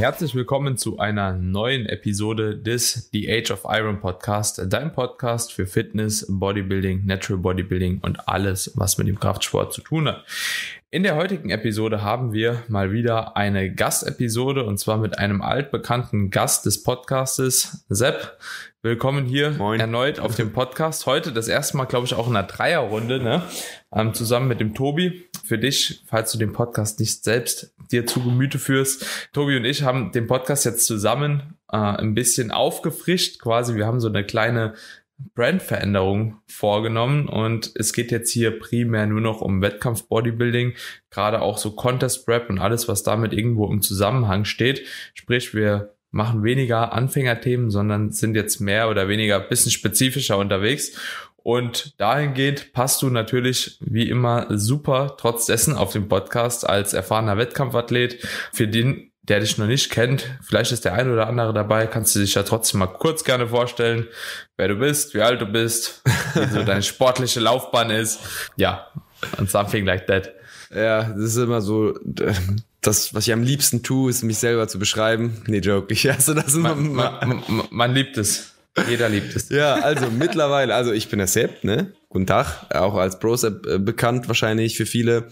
[0.00, 5.66] Herzlich willkommen zu einer neuen Episode des The Age of Iron Podcast, dein Podcast für
[5.66, 10.24] Fitness, Bodybuilding, Natural Bodybuilding und alles, was mit dem Kraftsport zu tun hat.
[10.90, 16.30] In der heutigen Episode haben wir mal wieder eine Gastepisode und zwar mit einem altbekannten
[16.30, 18.38] Gast des Podcastes, Sepp.
[18.80, 19.78] Willkommen hier Moin.
[19.78, 21.04] erneut auf dem Podcast.
[21.04, 23.42] Heute das erste Mal, glaube ich, auch in einer Dreierrunde, ne?
[23.94, 25.28] Ähm, zusammen mit dem Tobi.
[25.50, 29.04] Für dich, falls du den Podcast nicht selbst dir zu Gemüte führst.
[29.32, 33.74] Tobi und ich haben den Podcast jetzt zusammen äh, ein bisschen aufgefrischt, quasi.
[33.74, 34.74] Wir haben so eine kleine
[35.34, 40.74] Brandveränderung vorgenommen und es geht jetzt hier primär nur noch um Wettkampf Bodybuilding,
[41.10, 44.86] gerade auch so Contest Prep und alles, was damit irgendwo im Zusammenhang steht.
[45.14, 50.96] Sprich, wir machen weniger Anfängerthemen, sondern sind jetzt mehr oder weniger bisschen spezifischer unterwegs.
[51.42, 57.38] Und dahingehend passt du natürlich wie immer super trotz dessen auf dem Podcast als erfahrener
[57.38, 58.26] Wettkampfathlet.
[58.52, 62.16] Für den der dich noch nicht kennt, vielleicht ist der ein oder andere dabei, kannst
[62.16, 64.08] du dich ja trotzdem mal kurz gerne vorstellen,
[64.56, 66.02] wer du bist, wie alt du bist,
[66.34, 68.18] wie so deine sportliche Laufbahn ist.
[68.56, 68.88] Ja,
[69.36, 70.32] and something like that.
[70.74, 71.94] Ja, das ist immer so,
[72.80, 75.42] das, was ich am liebsten tue, ist mich selber zu beschreiben.
[75.46, 75.86] Nee, joke.
[75.92, 76.74] Ich hasse das immer.
[76.74, 78.54] Man, man, man liebt es.
[78.88, 79.48] Jeder liebt es.
[79.48, 81.92] Ja, also mittlerweile, also ich bin der Sepp, ne?
[82.08, 82.66] Guten Tag.
[82.74, 85.28] Auch als Bros äh, bekannt wahrscheinlich für viele.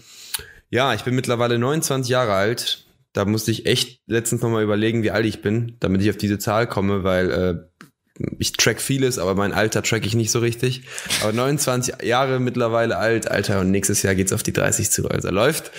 [0.69, 5.11] Ja, ich bin mittlerweile 29 Jahre alt da musste ich echt letztens nochmal überlegen, wie
[5.11, 9.33] alt ich bin, damit ich auf diese Zahl komme, weil äh, ich track vieles, aber
[9.33, 10.83] mein Alter track ich nicht so richtig.
[11.21, 15.09] Aber 29 Jahre mittlerweile alt, Alter, und nächstes Jahr geht's auf die 30 zu.
[15.09, 15.71] Also läuft.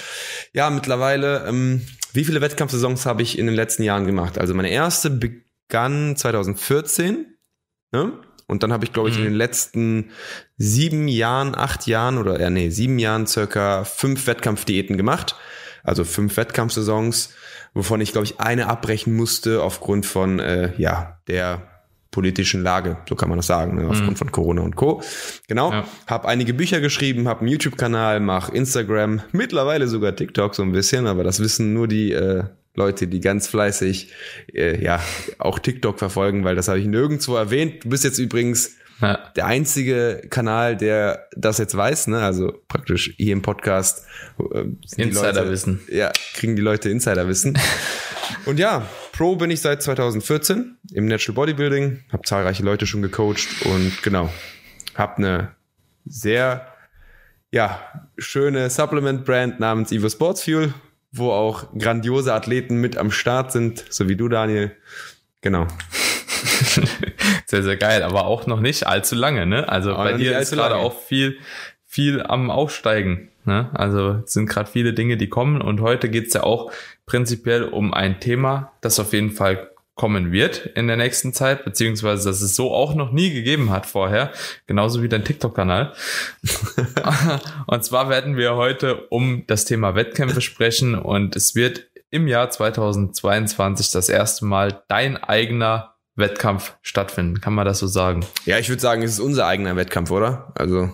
[0.53, 4.39] Ja, mittlerweile, ähm, wie viele Wettkampfsaisons habe ich in den letzten Jahren gemacht?
[4.39, 7.30] Also meine erste begann 2014.
[7.93, 8.13] Ne?
[8.47, 9.25] Und dann habe ich, glaube ich, mhm.
[9.25, 10.11] in den letzten
[10.57, 15.37] sieben Jahren, acht Jahren oder ja, nee, sieben Jahren circa fünf Wettkampfdiäten gemacht
[15.83, 17.35] also fünf Wettkampfsaisons,
[17.75, 21.67] wovon ich, glaube ich, eine abbrechen musste aufgrund von, äh, ja, der
[22.11, 23.89] politischen Lage, so kann man das sagen, ne?
[23.89, 24.17] aufgrund mhm.
[24.17, 25.01] von Corona und Co.
[25.47, 25.85] Genau, ja.
[26.09, 31.07] habe einige Bücher geschrieben, habe einen YouTube-Kanal, mache Instagram, mittlerweile sogar TikTok so ein bisschen,
[31.07, 32.45] aber das wissen nur die äh,
[32.81, 34.13] Leute, die ganz fleißig
[34.55, 35.01] äh, ja
[35.39, 37.85] auch TikTok verfolgen, weil das habe ich nirgendwo erwähnt.
[37.85, 39.19] Du bist jetzt übrigens ja.
[39.35, 44.05] Der einzige Kanal, der das jetzt weiß, ne, also praktisch hier im Podcast.
[44.39, 44.65] Äh,
[44.97, 45.81] Insiderwissen.
[45.89, 47.59] Ja, kriegen die Leute Insiderwissen.
[48.45, 53.67] Und ja, Pro bin ich seit 2014 im Natural Bodybuilding, habe zahlreiche Leute schon gecoacht
[53.67, 54.31] und genau,
[54.95, 55.55] habe eine
[56.07, 56.67] sehr
[57.51, 57.81] ja,
[58.17, 60.73] schöne Supplement-Brand namens Evo Sports Fuel,
[61.13, 64.77] wo auch grandiose Athleten mit am Start sind, so wie du, Daniel.
[65.41, 65.67] Genau.
[67.47, 69.69] sehr, sehr geil, aber auch noch nicht allzu lange, ne?
[69.69, 71.39] Also aber bei dir ist gerade auch viel,
[71.87, 73.31] viel am Aufsteigen.
[73.45, 73.71] Ne?
[73.73, 76.71] Also sind gerade viele Dinge, die kommen und heute geht's ja auch
[77.07, 82.31] prinzipiell um ein Thema, das auf jeden Fall kommen wird in der nächsten Zeit, beziehungsweise
[82.31, 84.33] dass es so auch noch nie gegeben hat vorher,
[84.67, 85.93] genauso wie dein TikTok-Kanal.
[87.67, 92.49] und zwar werden wir heute um das Thema Wettkämpfe sprechen und es wird im Jahr
[92.49, 97.43] 2022 das erste Mal dein eigener Wettkampf stattfinden.
[97.43, 98.25] Kann man das so sagen?
[98.47, 100.51] Ja, ich würde sagen, es ist unser eigener Wettkampf, oder?
[100.55, 100.89] Also.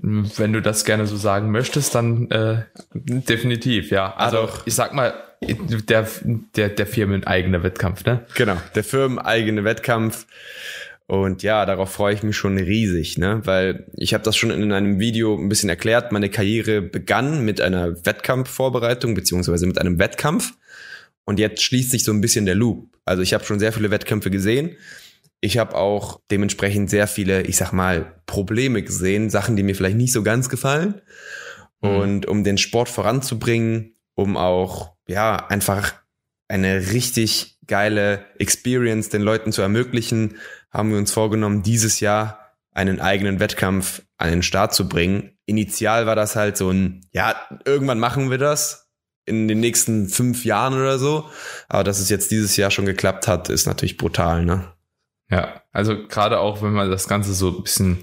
[0.00, 2.62] Wenn du das gerne so sagen möchtest, dann äh,
[2.92, 4.14] definitiv, ja.
[4.14, 6.08] Also ah, ich sag mal, der,
[6.56, 8.26] der, der firmeneigene Wettkampf, ne?
[8.34, 10.26] Genau, der firmeneigene Wettkampf.
[11.06, 13.40] Und ja, darauf freue ich mich schon riesig, ne?
[13.44, 16.12] Weil ich habe das schon in einem Video ein bisschen erklärt.
[16.12, 20.52] Meine Karriere begann mit einer Wettkampfvorbereitung beziehungsweise mit einem Wettkampf.
[21.24, 22.88] Und jetzt schließt sich so ein bisschen der Loop.
[23.04, 24.76] Also ich habe schon sehr viele Wettkämpfe gesehen.
[25.40, 29.96] Ich habe auch dementsprechend sehr viele, ich sag mal, Probleme gesehen, Sachen, die mir vielleicht
[29.96, 31.00] nicht so ganz gefallen.
[31.80, 31.88] Mhm.
[31.88, 35.94] Und um den Sport voranzubringen, um auch, ja, einfach
[36.48, 40.38] eine richtig geile Experience den Leuten zu ermöglichen,
[40.72, 45.38] haben wir uns vorgenommen, dieses Jahr einen eigenen Wettkampf an den Start zu bringen.
[45.46, 48.88] Initial war das halt so ein, ja, irgendwann machen wir das
[49.24, 51.30] in den nächsten fünf Jahren oder so.
[51.68, 54.72] Aber dass es jetzt dieses Jahr schon geklappt hat, ist natürlich brutal, ne?
[55.30, 57.98] Ja, also gerade auch, wenn man das Ganze so ein bisschen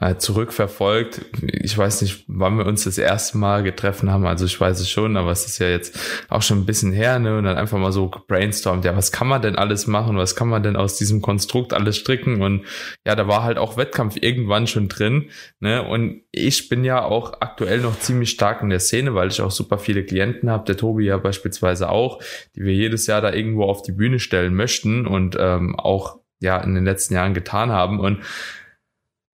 [0.00, 1.20] äh, zurückverfolgt.
[1.42, 4.26] Ich weiß nicht, wann wir uns das erste Mal getroffen haben.
[4.26, 5.96] Also ich weiß es schon, aber es ist ja jetzt
[6.28, 7.38] auch schon ein bisschen her, ne?
[7.38, 10.16] Und dann einfach mal so brainstormt, ja, was kann man denn alles machen?
[10.16, 12.42] Was kann man denn aus diesem Konstrukt alles stricken?
[12.42, 12.64] Und
[13.06, 15.30] ja, da war halt auch Wettkampf irgendwann schon drin,
[15.60, 15.82] ne?
[15.84, 19.52] Und ich bin ja auch aktuell noch ziemlich stark in der Szene, weil ich auch
[19.52, 22.20] super viele Klienten habe, der Tobi ja beispielsweise auch,
[22.56, 26.58] die wir jedes Jahr da irgendwo auf die Bühne stellen möchten und ähm, auch ja
[26.58, 28.00] in den letzten Jahren getan haben.
[28.00, 28.18] Und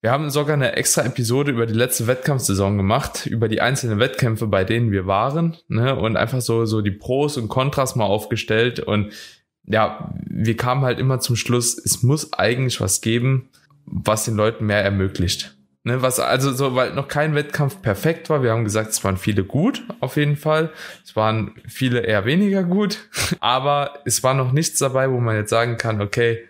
[0.01, 4.47] Wir haben sogar eine extra Episode über die letzte Wettkampfsaison gemacht, über die einzelnen Wettkämpfe,
[4.47, 8.79] bei denen wir waren, ne, und einfach so, so die Pros und Kontras mal aufgestellt.
[8.79, 9.11] Und
[9.65, 13.49] ja, wir kamen halt immer zum Schluss, es muss eigentlich was geben,
[13.85, 15.57] was den Leuten mehr ermöglicht.
[15.83, 18.41] Ne, was also so, weil noch kein Wettkampf perfekt war.
[18.41, 20.71] Wir haben gesagt, es waren viele gut, auf jeden Fall.
[21.03, 23.09] Es waren viele eher weniger gut,
[23.41, 26.45] aber es war noch nichts dabei, wo man jetzt sagen kann, okay,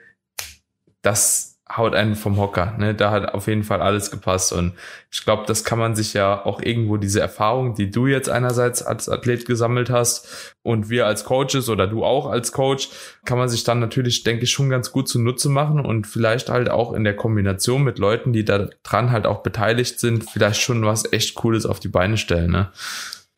[1.02, 2.75] das haut einen vom Hocker.
[2.77, 2.95] Ne?
[2.95, 4.51] Da hat auf jeden Fall alles gepasst.
[4.54, 4.74] Und
[5.12, 8.81] ich glaube, das kann man sich ja auch irgendwo diese Erfahrung, die du jetzt einerseits
[8.81, 12.89] als Athlet gesammelt hast und wir als Coaches oder du auch als Coach,
[13.24, 16.69] kann man sich dann natürlich, denke ich, schon ganz gut zunutze machen und vielleicht halt
[16.69, 20.83] auch in der Kombination mit Leuten, die da dran halt auch beteiligt sind, vielleicht schon
[20.86, 22.51] was echt Cooles auf die Beine stellen.
[22.51, 22.71] Ne?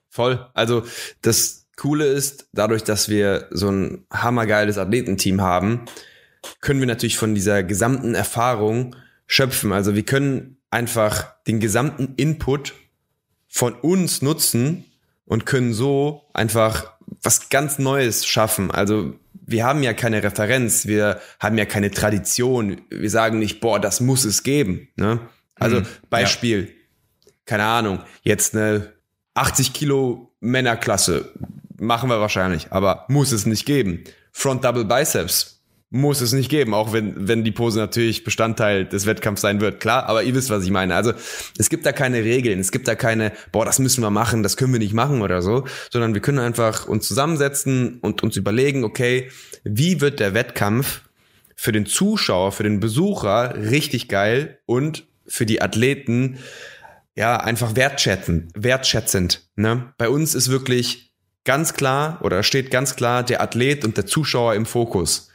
[0.09, 0.45] Voll.
[0.53, 0.83] Also
[1.21, 5.85] das Coole ist, dadurch, dass wir so ein hammergeiles Athletenteam haben,
[6.59, 8.95] können wir natürlich von dieser gesamten Erfahrung
[9.27, 9.71] schöpfen.
[9.71, 12.73] Also wir können einfach den gesamten Input
[13.47, 14.85] von uns nutzen
[15.25, 18.71] und können so einfach was ganz Neues schaffen.
[18.71, 19.15] Also
[19.45, 22.81] wir haben ja keine Referenz, wir haben ja keine Tradition.
[22.89, 24.87] Wir sagen nicht, boah, das muss es geben.
[24.95, 25.19] Ne?
[25.55, 26.73] Also hm, Beispiel,
[27.25, 27.31] ja.
[27.45, 28.93] keine Ahnung, jetzt eine
[29.33, 31.31] 80 Kilo Männerklasse
[31.77, 34.03] machen wir wahrscheinlich, aber muss es nicht geben.
[34.31, 35.60] Front Double Biceps
[35.93, 39.81] muss es nicht geben, auch wenn, wenn die Pose natürlich Bestandteil des Wettkampfs sein wird,
[39.81, 40.95] klar, aber ihr wisst, was ich meine.
[40.95, 41.11] Also
[41.57, 44.55] es gibt da keine Regeln, es gibt da keine, boah, das müssen wir machen, das
[44.55, 48.85] können wir nicht machen oder so, sondern wir können einfach uns zusammensetzen und uns überlegen,
[48.85, 49.29] okay,
[49.65, 51.01] wie wird der Wettkampf
[51.57, 56.39] für den Zuschauer, für den Besucher richtig geil und für die Athleten
[57.15, 59.49] ja einfach wertschätzend, wertschätzend.
[59.57, 59.93] Ne?
[59.97, 61.11] Bei uns ist wirklich
[61.43, 65.30] ganz klar oder steht ganz klar der Athlet und der Zuschauer im Fokus.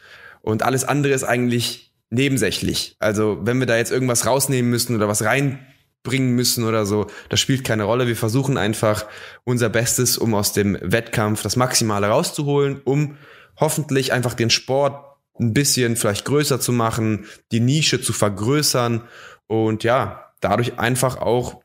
[0.47, 2.95] Und alles andere ist eigentlich nebensächlich.
[3.01, 7.41] Also wenn wir da jetzt irgendwas rausnehmen müssen oder was reinbringen müssen oder so, das
[7.41, 8.07] spielt keine Rolle.
[8.07, 9.07] Wir versuchen einfach
[9.43, 13.17] unser Bestes, um aus dem Wettkampf das Maximale rauszuholen, um
[13.59, 15.05] hoffentlich einfach den Sport
[15.41, 19.03] ein bisschen vielleicht größer zu machen, die Nische zu vergrößern
[19.49, 21.61] und ja, dadurch einfach auch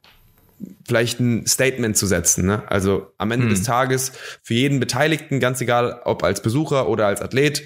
[0.88, 2.48] vielleicht ein Statement zu setzen.
[2.48, 2.64] Ne?
[2.68, 3.54] Also am Ende hm.
[3.54, 7.62] des Tages für jeden Beteiligten, ganz egal ob als Besucher oder als Athlet,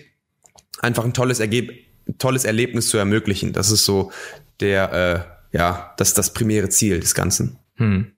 [0.79, 1.71] einfach ein tolles, Ergeb
[2.19, 3.53] tolles Erlebnis zu ermöglichen.
[3.53, 4.11] Das ist so
[4.59, 4.93] der,
[5.51, 7.57] äh, ja, das das primäre Ziel des Ganzen.
[7.75, 8.11] Hm.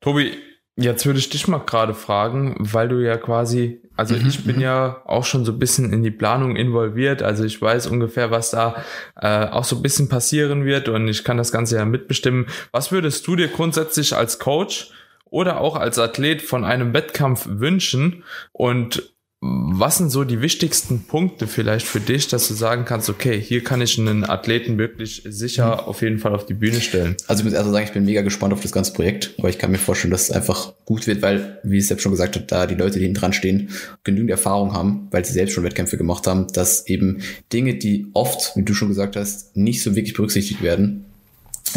[0.00, 0.32] Tobi,
[0.76, 4.56] jetzt würde ich dich mal gerade fragen, weil du ja quasi, also mhm, ich bin
[4.56, 4.62] mhm.
[4.62, 8.50] ja auch schon so ein bisschen in die Planung involviert, also ich weiß ungefähr, was
[8.50, 8.82] da
[9.20, 12.46] äh, auch so ein bisschen passieren wird und ich kann das Ganze ja mitbestimmen.
[12.72, 14.90] Was würdest du dir grundsätzlich als Coach
[15.26, 21.46] oder auch als Athlet von einem Wettkampf wünschen und was sind so die wichtigsten Punkte
[21.46, 25.76] vielleicht für dich, dass du sagen kannst, okay, hier kann ich einen Athleten wirklich sicher
[25.76, 25.88] mhm.
[25.88, 27.16] auf jeden Fall auf die Bühne stellen?
[27.26, 29.56] Also ich muss erst sagen, ich bin mega gespannt auf das ganze Projekt, aber ich
[29.56, 32.44] kann mir vorstellen, dass es einfach gut wird, weil, wie ich selbst schon gesagt habe,
[32.44, 33.70] da die Leute, die hinten dran stehen,
[34.04, 38.52] genügend Erfahrung haben, weil sie selbst schon Wettkämpfe gemacht haben, dass eben Dinge, die oft,
[38.56, 41.06] wie du schon gesagt hast, nicht so wirklich berücksichtigt werden,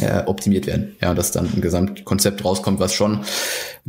[0.02, 0.96] äh, optimiert werden.
[1.02, 3.24] Ja, dass dann ein Gesamtkonzept rauskommt, was schon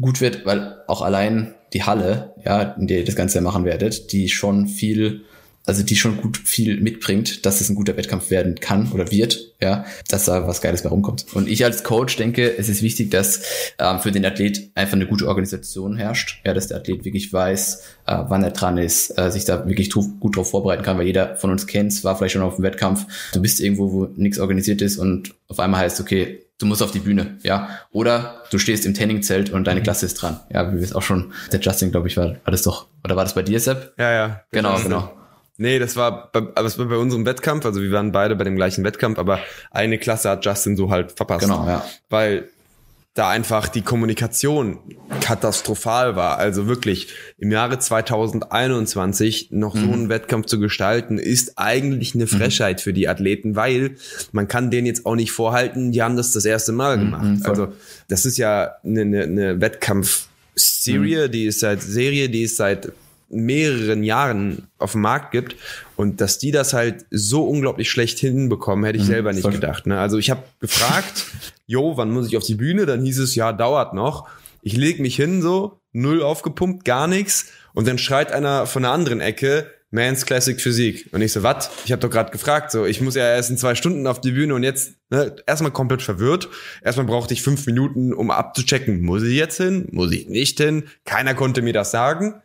[0.01, 4.13] gut wird, weil auch allein die Halle, ja, in der ihr das Ganze machen werdet,
[4.13, 5.25] die schon viel,
[5.67, 9.55] also die schon gut viel mitbringt, dass es ein guter Wettkampf werden kann oder wird,
[9.61, 11.27] ja, dass da was Geiles bei rumkommt.
[11.33, 13.43] Und ich als Coach denke, es ist wichtig, dass
[13.79, 17.83] ähm, für den Athlet einfach eine gute Organisation herrscht, ja, dass der Athlet wirklich weiß,
[18.07, 21.37] äh, wann er dran ist, äh, sich da wirklich gut drauf vorbereiten kann, weil jeder
[21.37, 24.83] von uns kennt, war vielleicht schon auf dem Wettkampf, du bist irgendwo, wo nichts organisiert
[24.83, 27.69] ist und auf einmal heißt, okay, du musst auf die Bühne, ja.
[27.91, 29.85] Oder du stehst im Trainingzelt und deine mhm.
[29.85, 30.41] Klasse ist dran.
[30.53, 33.17] Ja, wie wir es auch schon, der Justin, glaube ich, war, war das doch, oder
[33.17, 33.95] war das bei dir, Sepp?
[33.99, 34.41] Ja, ja.
[34.51, 35.11] Genau, genau.
[35.57, 38.57] Nee, das war bei, das war bei unserem Wettkampf, also wir waren beide bei dem
[38.57, 39.39] gleichen Wettkampf, aber
[39.71, 41.47] eine Klasse hat Justin so halt verpasst.
[41.47, 41.85] Genau, ja.
[42.11, 42.49] Weil
[43.15, 44.79] da einfach die Kommunikation
[45.21, 46.39] katastrophal war.
[46.39, 47.09] Also wirklich
[47.39, 49.81] im Jahre 2021 noch mhm.
[49.81, 52.29] so einen Wettkampf zu gestalten, ist eigentlich eine mhm.
[52.29, 52.83] Frechheit mhm.
[52.83, 53.93] für die Athleten, weil
[54.33, 57.25] man kann denen jetzt auch nicht vorhalten, die haben das das erste Mal mhm, gemacht.
[57.25, 57.73] Mhm, also
[58.09, 61.31] das ist ja eine, eine, eine Wettkampfserie, mhm.
[61.31, 62.91] die ist seit Serie, die ist seit
[63.35, 65.57] mehreren Jahren auf dem Markt gibt
[65.97, 69.87] und dass die das halt so unglaublich schlecht hinbekommen, hätte ich mhm, selber nicht gedacht.
[69.87, 69.99] Ne?
[69.99, 71.27] Also ich habe gefragt,
[71.67, 72.87] jo, wann muss ich auf die Bühne?
[72.87, 74.29] Dann hieß es, ja, dauert noch.
[74.63, 78.93] Ich leg mich hin so, null aufgepumpt, gar nichts und dann schreit einer von der
[78.93, 81.09] anderen Ecke, Mans Classic Physik.
[81.13, 81.71] Und ich so, was?
[81.85, 84.33] Ich habe doch gerade gefragt, so, ich muss ja erst in zwei Stunden auf die
[84.33, 86.49] Bühne und jetzt ne, erstmal komplett verwirrt.
[86.83, 90.85] Erstmal brauchte ich fünf Minuten, um abzuchecken, muss ich jetzt hin, muss ich nicht hin.
[91.05, 92.43] Keiner konnte mir das sagen.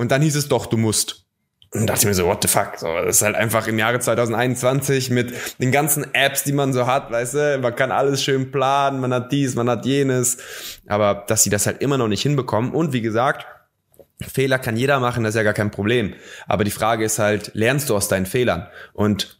[0.00, 1.26] Und dann hieß es doch, du musst.
[1.74, 2.78] Und dachte ich mir so, what the fuck?
[2.78, 6.86] So, das ist halt einfach im Jahre 2021 mit den ganzen Apps, die man so
[6.86, 10.38] hat, weißt du, man kann alles schön planen, man hat dies, man hat jenes.
[10.86, 12.72] Aber dass sie das halt immer noch nicht hinbekommen.
[12.72, 13.44] Und wie gesagt,
[14.26, 16.14] Fehler kann jeder machen, das ist ja gar kein Problem.
[16.48, 18.68] Aber die Frage ist halt, lernst du aus deinen Fehlern?
[18.94, 19.38] Und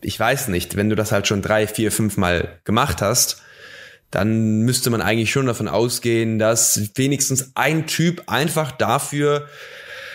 [0.00, 3.42] ich weiß nicht, wenn du das halt schon drei, vier, fünf Mal gemacht hast,
[4.10, 9.46] dann müsste man eigentlich schon davon ausgehen, dass wenigstens ein Typ einfach dafür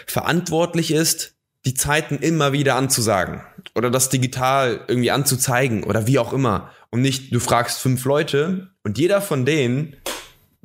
[0.07, 1.35] verantwortlich ist,
[1.65, 3.41] die Zeiten immer wieder anzusagen
[3.73, 6.71] oder das digital irgendwie anzuzeigen oder wie auch immer.
[6.91, 9.95] Und nicht, du fragst fünf Leute und jeder von denen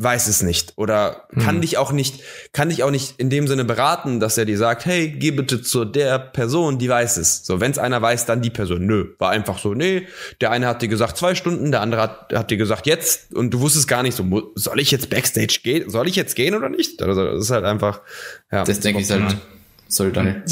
[0.03, 1.61] weiß es nicht oder kann hm.
[1.61, 2.21] dich auch nicht,
[2.53, 5.61] kann dich auch nicht in dem Sinne beraten, dass er dir sagt, hey, geh bitte
[5.61, 7.45] zu der Person, die weiß es.
[7.45, 8.87] So, wenn es einer weiß, dann die Person.
[8.87, 10.07] Nö, war einfach so, nee,
[10.41, 13.53] der eine hat dir gesagt zwei Stunden, der andere hat, hat dir gesagt jetzt und
[13.53, 16.71] du wusstest gar nicht so, soll ich jetzt Backstage gehen, soll ich jetzt gehen oder
[16.71, 17.03] nicht?
[17.03, 18.01] Also, das ist halt einfach,
[18.51, 18.65] ja.
[18.65, 19.37] Das denke ich halt,
[19.87, 20.43] soll dann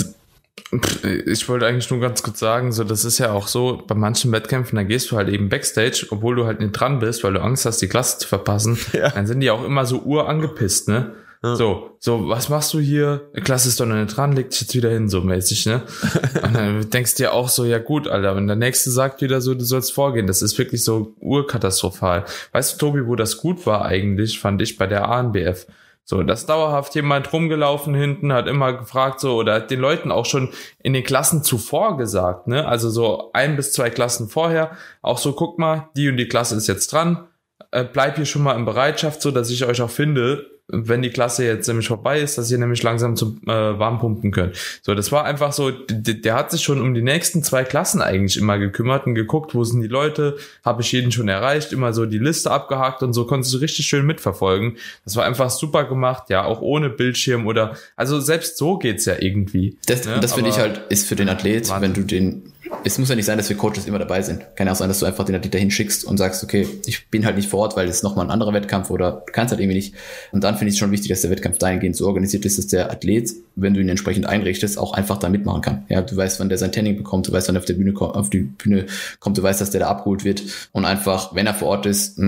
[1.26, 4.32] ich wollte eigentlich nur ganz kurz sagen, so das ist ja auch so, bei manchen
[4.32, 7.42] Wettkämpfen, da gehst du halt eben Backstage, obwohl du halt nicht dran bist, weil du
[7.42, 9.10] Angst hast, die Klasse zu verpassen, ja.
[9.10, 11.12] dann sind die auch immer so urangepisst, ne?
[11.42, 11.54] Ja.
[11.54, 13.30] So, so, was machst du hier?
[13.44, 15.82] Klasse ist doch noch nicht dran, leg dich jetzt wieder hin, so mäßig, ne?
[16.42, 19.40] Und dann denkst du dir auch so, ja gut, Alter, wenn der Nächste sagt wieder
[19.40, 22.24] so, du sollst vorgehen, das ist wirklich so urkatastrophal.
[22.50, 25.66] Weißt du, Tobi, wo das gut war eigentlich, fand ich bei der ANBF
[26.10, 30.24] so, das dauerhaft jemand rumgelaufen hinten, hat immer gefragt, so, oder hat den Leuten auch
[30.24, 32.66] schon in den Klassen zuvor gesagt, ne?
[32.66, 34.70] Also so ein bis zwei Klassen vorher,
[35.02, 37.27] auch so, guck mal, die und die Klasse ist jetzt dran,
[37.70, 41.08] äh, bleib hier schon mal in Bereitschaft, so dass ich euch auch finde, wenn die
[41.08, 44.54] Klasse jetzt nämlich vorbei ist, dass ihr nämlich langsam zum äh, Warmpumpen könnt.
[44.82, 48.36] So, das war einfach so, der hat sich schon um die nächsten zwei Klassen eigentlich
[48.36, 52.04] immer gekümmert und geguckt, wo sind die Leute, habe ich jeden schon erreicht, immer so
[52.04, 54.76] die Liste abgehakt und so konntest du richtig schön mitverfolgen.
[55.06, 59.14] Das war einfach super gemacht, ja, auch ohne Bildschirm oder, also selbst so geht's ja
[59.18, 59.78] irgendwie.
[59.86, 60.20] Das, ne?
[60.20, 61.82] das finde ich halt, ist für den Athlet, Wahnsinn.
[61.82, 62.52] wenn du den
[62.84, 64.44] es muss ja nicht sein, dass wir Coaches immer dabei sind.
[64.56, 67.08] Kann ja auch sein, dass du einfach den Athlet dahin schickst und sagst, okay, ich
[67.08, 69.60] bin halt nicht vor Ort, weil es nochmal ein anderer Wettkampf oder du kannst halt
[69.60, 69.94] irgendwie nicht.
[70.32, 72.66] Und dann finde ich es schon wichtig, dass der Wettkampf dahingehend so organisiert ist, dass
[72.66, 75.84] der Athlet, wenn du ihn entsprechend einrichtest, auch einfach da mitmachen kann.
[75.88, 77.94] Ja, du weißt, wann der sein Training bekommt, du weißt, wann er auf der Bühne
[77.98, 78.86] auf die Bühne
[79.20, 82.18] kommt, du weißt, dass der da abgeholt wird und einfach, wenn er vor Ort ist,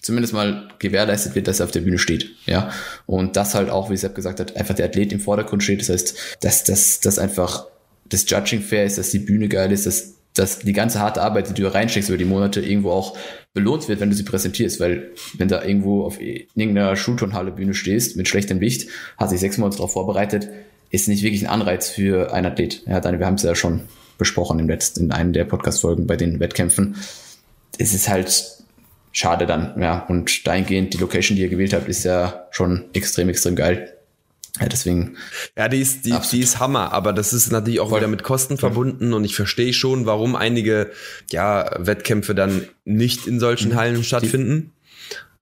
[0.00, 2.30] zumindest mal gewährleistet wird, dass er auf der Bühne steht.
[2.46, 2.70] Ja.
[3.06, 5.80] Und das halt auch, wie Sepp gesagt hat, einfach der Athlet im Vordergrund steht.
[5.80, 7.66] Das heißt, dass das, das einfach
[8.10, 11.48] das Judging fair ist, dass die Bühne geil ist, dass, dass die ganze harte Arbeit,
[11.48, 13.16] die du reinsteckst über die Monate, irgendwo auch
[13.54, 14.80] belohnt wird, wenn du sie präsentierst.
[14.80, 19.58] Weil wenn da irgendwo auf irgendeiner Schulturnhalle Bühne stehst mit schlechtem Licht, hat sich sechs
[19.58, 20.48] Monate darauf vorbereitet,
[20.90, 22.82] ist nicht wirklich ein Anreiz für einen Athlet.
[22.86, 23.82] Ja, dann, wir haben es ja schon
[24.18, 26.96] besprochen im letzten, in einem der Podcast-Folgen bei den Wettkämpfen.
[27.78, 28.44] Es ist halt
[29.12, 30.04] schade dann, ja.
[30.06, 33.96] Und dahingehend, die Location, die ihr gewählt habt, ist ja schon extrem, extrem geil.
[34.58, 35.16] Ja, deswegen.
[35.56, 38.58] Ja, die ist, die, die ist Hammer, aber das ist natürlich auch wieder mit Kosten
[38.58, 40.90] verbunden und ich verstehe schon, warum einige,
[41.30, 43.76] ja, Wettkämpfe dann nicht in solchen mhm.
[43.76, 44.72] Hallen stattfinden.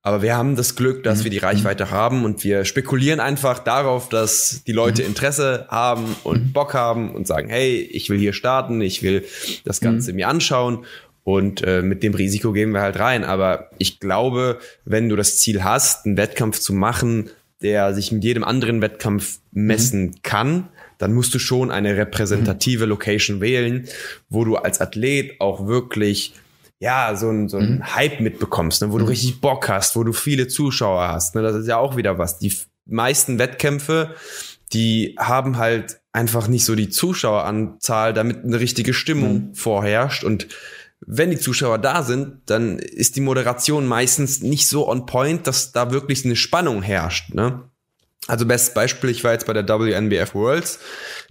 [0.02, 1.24] Aber wir haben das Glück, dass mhm.
[1.24, 1.90] wir die Reichweite mhm.
[1.90, 5.02] haben und wir spekulieren einfach darauf, dass die Leute.
[5.02, 6.52] Interesse haben und.
[6.52, 9.24] Bock haben und sagen, hey, ich will hier starten, ich will
[9.64, 10.84] das Ganze mir anschauen
[11.24, 13.22] und äh, mit dem Risiko gehen wir halt rein.
[13.22, 17.28] Aber ich glaube, wenn du das Ziel hast, einen Wettkampf zu machen,
[17.62, 20.22] der sich mit jedem anderen Wettkampf messen mhm.
[20.22, 22.90] kann, dann musst du schon eine repräsentative mhm.
[22.90, 23.86] Location wählen,
[24.28, 26.34] wo du als Athlet auch wirklich
[26.80, 27.94] ja, so ein, so ein mhm.
[27.96, 29.10] Hype mitbekommst, ne, wo du mhm.
[29.10, 31.34] richtig Bock hast, wo du viele Zuschauer hast.
[31.34, 32.38] Ne, das ist ja auch wieder was.
[32.38, 32.54] Die
[32.86, 34.14] meisten Wettkämpfe,
[34.72, 39.54] die haben halt einfach nicht so die Zuschaueranzahl, damit eine richtige Stimmung mhm.
[39.54, 40.22] vorherrscht.
[40.22, 40.46] Und
[41.06, 45.72] wenn die Zuschauer da sind, dann ist die Moderation meistens nicht so on point, dass
[45.72, 47.34] da wirklich eine Spannung herrscht.
[47.34, 47.62] Ne?
[48.26, 50.80] Also bestes Beispiel, ich war jetzt bei der WNBF Worlds.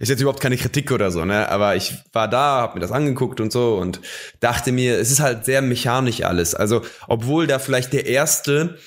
[0.00, 1.48] Ist jetzt überhaupt keine Kritik oder so, ne?
[1.48, 4.00] Aber ich war da, habe mir das angeguckt und so und
[4.40, 6.56] dachte mir, es ist halt sehr mechanisch alles.
[6.56, 8.78] Also obwohl da vielleicht der erste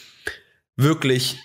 [0.75, 1.39] wirklich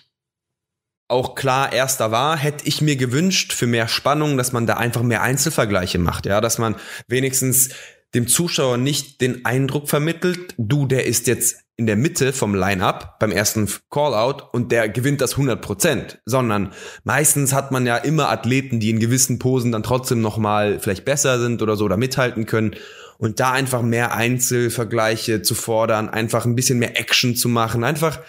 [1.09, 5.03] auch klar erster war, hätte ich mir gewünscht für mehr Spannung, dass man da einfach
[5.03, 6.75] mehr Einzelvergleiche macht, ja, dass man
[7.07, 7.69] wenigstens
[8.17, 13.19] dem Zuschauer nicht den Eindruck vermittelt, du, der ist jetzt in der Mitte vom Line-up
[13.19, 16.73] beim ersten Callout und der gewinnt das 100 Prozent, sondern
[17.05, 21.05] meistens hat man ja immer Athleten, die in gewissen Posen dann trotzdem noch mal vielleicht
[21.05, 22.75] besser sind oder so oder mithalten können.
[23.19, 28.21] Und da einfach mehr Einzelvergleiche zu fordern, einfach ein bisschen mehr Action zu machen, einfach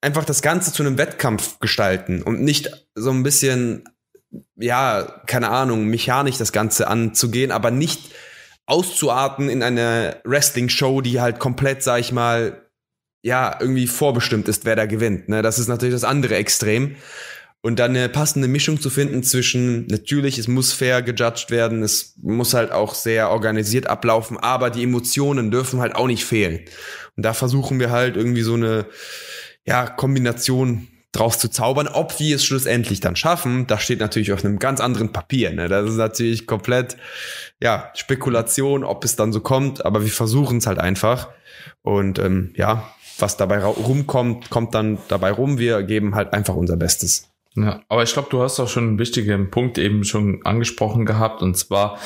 [0.00, 3.88] einfach das Ganze zu einem Wettkampf gestalten und nicht so ein bisschen
[4.56, 8.12] ja, keine Ahnung, mechanisch das Ganze anzugehen, aber nicht
[8.66, 12.62] auszuarten in eine Wrestling-Show, die halt komplett, sag ich mal,
[13.22, 15.28] ja, irgendwie vorbestimmt ist, wer da gewinnt.
[15.28, 15.42] Ne?
[15.42, 16.96] Das ist natürlich das andere Extrem.
[17.66, 22.14] und dann eine passende Mischung zu finden zwischen, natürlich, es muss fair gejudged werden, es
[22.22, 26.60] muss halt auch sehr organisiert ablaufen, aber die Emotionen dürfen halt auch nicht fehlen.
[27.16, 28.86] Und da versuchen wir halt irgendwie so eine,
[29.66, 31.88] ja, Kombination draus zu zaubern.
[31.88, 35.52] Ob wir es schlussendlich dann schaffen, das steht natürlich auf einem ganz anderen Papier.
[35.52, 35.68] Ne?
[35.68, 36.96] Das ist natürlich komplett,
[37.60, 41.28] ja, Spekulation, ob es dann so kommt, aber wir versuchen es halt einfach.
[41.82, 45.58] Und ähm, ja, was dabei rumkommt, kommt dann dabei rum.
[45.58, 47.30] Wir geben halt einfach unser Bestes.
[47.56, 51.40] Ja, aber ich glaube, du hast auch schon einen wichtigen Punkt eben schon angesprochen gehabt,
[51.40, 51.98] und zwar,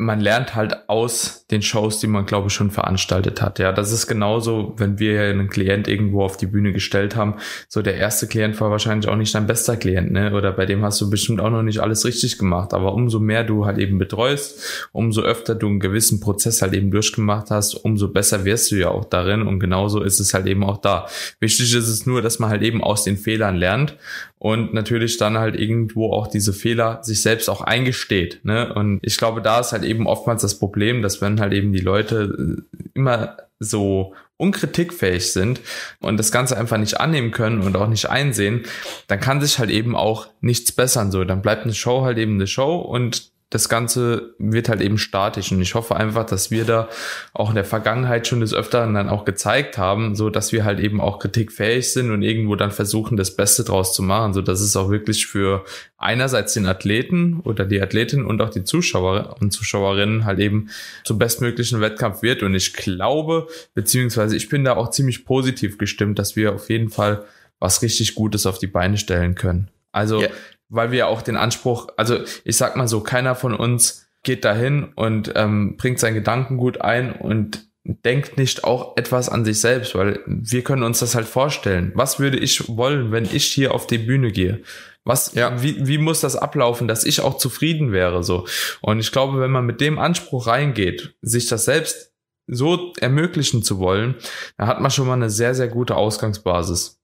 [0.00, 3.58] man lernt halt aus den Shows, die man, glaube ich, schon veranstaltet hat.
[3.58, 7.34] Ja, das ist genauso, wenn wir einen Klient irgendwo auf die Bühne gestellt haben.
[7.68, 10.32] So, der erste Klient war wahrscheinlich auch nicht dein bester Klient, ne?
[10.34, 12.74] Oder bei dem hast du bestimmt auch noch nicht alles richtig gemacht.
[12.74, 16.92] Aber umso mehr du halt eben betreust, umso öfter du einen gewissen Prozess halt eben
[16.92, 19.42] durchgemacht hast, umso besser wirst du ja auch darin.
[19.42, 21.08] Und genauso ist es halt eben auch da.
[21.40, 23.96] Wichtig ist es nur, dass man halt eben aus den Fehlern lernt
[24.38, 28.40] und natürlich dann halt irgendwo auch diese Fehler sich selbst auch eingesteht.
[28.44, 28.72] Ne?
[28.72, 31.80] Und ich glaube, da ist halt eben oftmals das Problem, dass wenn halt eben die
[31.80, 35.60] Leute äh, immer so unkritikfähig sind
[36.00, 38.64] und das Ganze einfach nicht annehmen können und auch nicht einsehen,
[39.08, 41.10] dann kann sich halt eben auch nichts bessern.
[41.10, 44.98] So, dann bleibt eine Show halt eben eine Show und das Ganze wird halt eben
[44.98, 45.52] statisch.
[45.52, 46.88] Und ich hoffe einfach, dass wir da
[47.32, 50.80] auch in der Vergangenheit schon des Öfteren dann auch gezeigt haben, so dass wir halt
[50.80, 54.60] eben auch kritikfähig sind und irgendwo dann versuchen, das Beste draus zu machen, so dass
[54.60, 55.64] es auch wirklich für
[55.96, 60.68] einerseits den Athleten oder die Athletin und auch die Zuschauer und Zuschauerinnen halt eben
[61.04, 62.42] zum bestmöglichen Wettkampf wird.
[62.42, 66.90] Und ich glaube, beziehungsweise ich bin da auch ziemlich positiv gestimmt, dass wir auf jeden
[66.90, 67.24] Fall
[67.60, 69.68] was richtig Gutes auf die Beine stellen können.
[69.90, 70.30] Also yeah
[70.68, 74.92] weil wir auch den Anspruch, also ich sag mal so, keiner von uns geht dahin
[74.94, 80.20] und ähm, bringt sein Gedankengut ein und denkt nicht auch etwas an sich selbst, weil
[80.26, 81.92] wir können uns das halt vorstellen.
[81.94, 84.62] Was würde ich wollen, wenn ich hier auf die Bühne gehe?
[85.04, 85.62] Was, ja.
[85.62, 88.46] wie, wie muss das ablaufen, dass ich auch zufrieden wäre, so?
[88.82, 92.12] Und ich glaube, wenn man mit dem Anspruch reingeht, sich das selbst
[92.46, 94.16] so ermöglichen zu wollen,
[94.58, 96.97] dann hat man schon mal eine sehr, sehr gute Ausgangsbasis.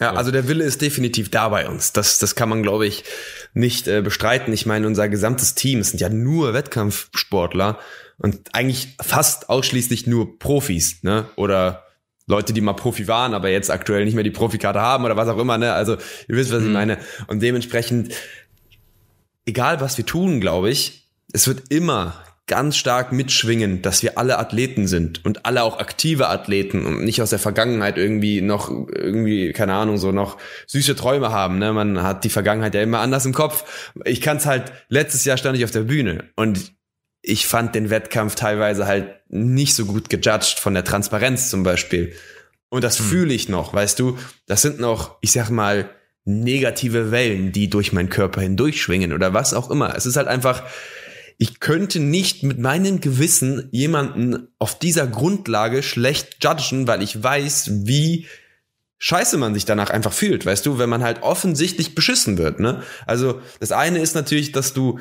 [0.00, 1.92] Ja, also der Wille ist definitiv da bei uns.
[1.92, 3.04] Das, das kann man, glaube ich,
[3.52, 4.52] nicht äh, bestreiten.
[4.52, 7.78] Ich meine, unser gesamtes Team es sind ja nur Wettkampfsportler
[8.18, 11.26] und eigentlich fast ausschließlich nur Profis, ne?
[11.36, 11.84] Oder
[12.26, 15.28] Leute, die mal Profi waren, aber jetzt aktuell nicht mehr die Profikarte haben oder was
[15.28, 15.72] auch immer, ne?
[15.74, 16.68] Also ihr wisst, was mhm.
[16.68, 16.98] ich meine.
[17.28, 18.14] Und dementsprechend,
[19.46, 22.14] egal was wir tun, glaube ich, es wird immer
[22.46, 27.22] ganz stark mitschwingen, dass wir alle Athleten sind und alle auch aktive Athleten und nicht
[27.22, 31.58] aus der Vergangenheit irgendwie noch irgendwie keine Ahnung so noch süße Träume haben.
[31.58, 31.72] Ne?
[31.72, 33.92] Man hat die Vergangenheit ja immer anders im Kopf.
[34.04, 34.72] Ich kann es halt.
[34.88, 36.74] Letztes Jahr stand ich auf der Bühne und
[37.22, 42.12] ich fand den Wettkampf teilweise halt nicht so gut gejudged von der Transparenz zum Beispiel.
[42.68, 43.06] Und das hm.
[43.06, 44.18] fühle ich noch, weißt du.
[44.46, 45.88] Das sind noch, ich sag mal,
[46.26, 49.94] negative Wellen, die durch meinen Körper hindurchschwingen oder was auch immer.
[49.96, 50.64] Es ist halt einfach
[51.38, 57.86] ich könnte nicht mit meinem Gewissen jemanden auf dieser Grundlage schlecht judgen, weil ich weiß,
[57.86, 58.26] wie
[58.98, 62.82] scheiße man sich danach einfach fühlt, weißt du, wenn man halt offensichtlich beschissen wird, ne?
[63.06, 64.98] Also, das eine ist natürlich, dass du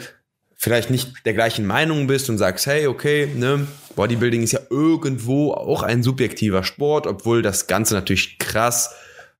[0.55, 5.51] vielleicht nicht der gleichen Meinung bist und sagst, hey, okay, ne, Bodybuilding ist ja irgendwo
[5.51, 8.93] auch ein subjektiver Sport, obwohl das Ganze natürlich krass,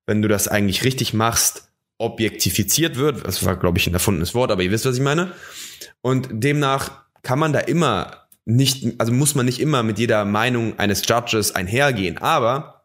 [0.05, 3.25] wenn du das eigentlich richtig machst, objektifiziert wird.
[3.25, 5.31] Das war, glaube ich, ein erfundenes Wort, aber ihr wisst, was ich meine.
[6.01, 10.77] Und demnach kann man da immer nicht, also muss man nicht immer mit jeder Meinung
[10.79, 12.17] eines Judges einhergehen.
[12.17, 12.83] Aber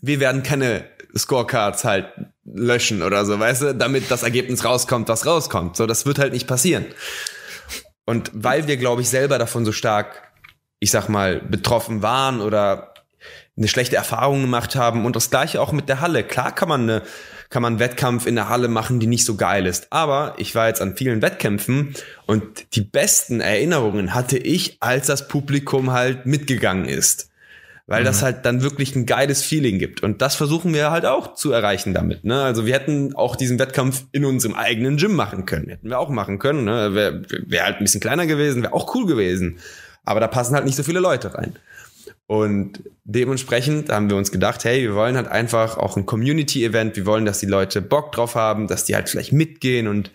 [0.00, 0.84] wir werden keine
[1.16, 2.12] Scorecards halt
[2.44, 5.76] löschen oder so, weißt du, damit das Ergebnis rauskommt, was rauskommt.
[5.76, 6.86] So, das wird halt nicht passieren.
[8.04, 10.32] Und weil wir, glaube ich, selber davon so stark,
[10.80, 12.94] ich sag mal, betroffen waren oder
[13.56, 16.24] eine schlechte Erfahrung gemacht haben und das gleiche auch mit der Halle.
[16.24, 17.02] Klar kann man eine
[17.50, 19.88] kann man Wettkampf in der Halle machen, die nicht so geil ist.
[19.90, 21.94] Aber ich war jetzt an vielen Wettkämpfen
[22.26, 27.30] und die besten Erinnerungen hatte ich, als das Publikum halt mitgegangen ist.
[27.86, 28.06] Weil mhm.
[28.06, 30.02] das halt dann wirklich ein geiles Feeling gibt.
[30.02, 32.22] Und das versuchen wir halt auch zu erreichen damit.
[32.22, 32.42] Ne?
[32.42, 35.70] Also wir hätten auch diesen Wettkampf in unserem eigenen Gym machen können.
[35.70, 36.64] Hätten wir auch machen können.
[36.64, 36.94] Ne?
[36.94, 39.58] Wäre wär halt ein bisschen kleiner gewesen, wäre auch cool gewesen.
[40.04, 41.54] Aber da passen halt nicht so viele Leute rein.
[42.28, 47.06] Und dementsprechend haben wir uns gedacht, hey, wir wollen halt einfach auch ein Community-Event, wir
[47.06, 50.12] wollen, dass die Leute Bock drauf haben, dass die halt vielleicht mitgehen und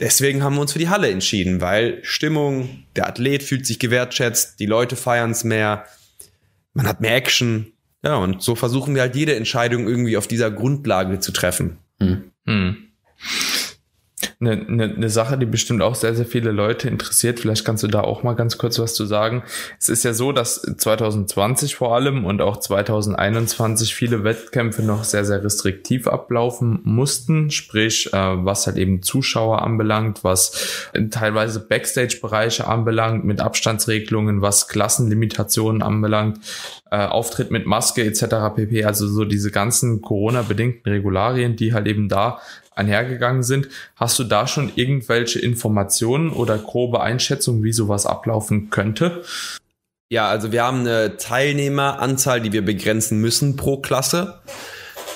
[0.00, 4.60] deswegen haben wir uns für die Halle entschieden, weil Stimmung, der Athlet fühlt sich gewertschätzt,
[4.60, 5.84] die Leute feiern es mehr,
[6.72, 7.74] man hat mehr Action.
[8.02, 11.76] Ja, und so versuchen wir halt jede Entscheidung irgendwie auf dieser Grundlage zu treffen.
[12.00, 12.32] Hm.
[12.46, 12.76] Hm.
[14.42, 17.40] Eine, eine, eine Sache, die bestimmt auch sehr, sehr viele Leute interessiert.
[17.40, 19.44] Vielleicht kannst du da auch mal ganz kurz was zu sagen.
[19.78, 25.24] Es ist ja so, dass 2020 vor allem und auch 2021 viele Wettkämpfe noch sehr,
[25.24, 27.50] sehr restriktiv ablaufen mussten.
[27.50, 35.82] Sprich, äh, was halt eben Zuschauer anbelangt, was teilweise Backstage-Bereiche anbelangt, mit Abstandsregelungen, was Klassenlimitationen
[35.82, 36.40] anbelangt,
[36.90, 38.54] äh, Auftritt mit Maske etc.
[38.56, 38.84] pp.
[38.84, 42.40] Also so diese ganzen Corona-bedingten Regularien, die halt eben da
[42.74, 43.68] einhergegangen sind.
[43.96, 49.22] Hast du da schon irgendwelche Informationen oder grobe Einschätzungen, wie sowas ablaufen könnte?
[50.08, 54.40] Ja, also wir haben eine Teilnehmeranzahl, die wir begrenzen müssen pro Klasse.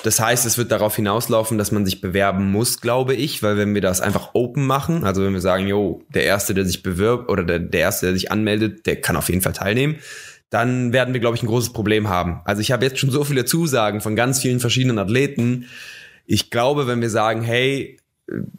[0.03, 3.73] Das heißt, es wird darauf hinauslaufen, dass man sich bewerben muss, glaube ich, weil wenn
[3.73, 7.29] wir das einfach open machen, also wenn wir sagen, jo, der Erste, der sich bewirbt
[7.29, 9.97] oder der, der Erste, der sich anmeldet, der kann auf jeden Fall teilnehmen,
[10.49, 12.41] dann werden wir, glaube ich, ein großes Problem haben.
[12.45, 15.67] Also ich habe jetzt schon so viele Zusagen von ganz vielen verschiedenen Athleten,
[16.29, 17.97] ich glaube, wenn wir sagen, hey,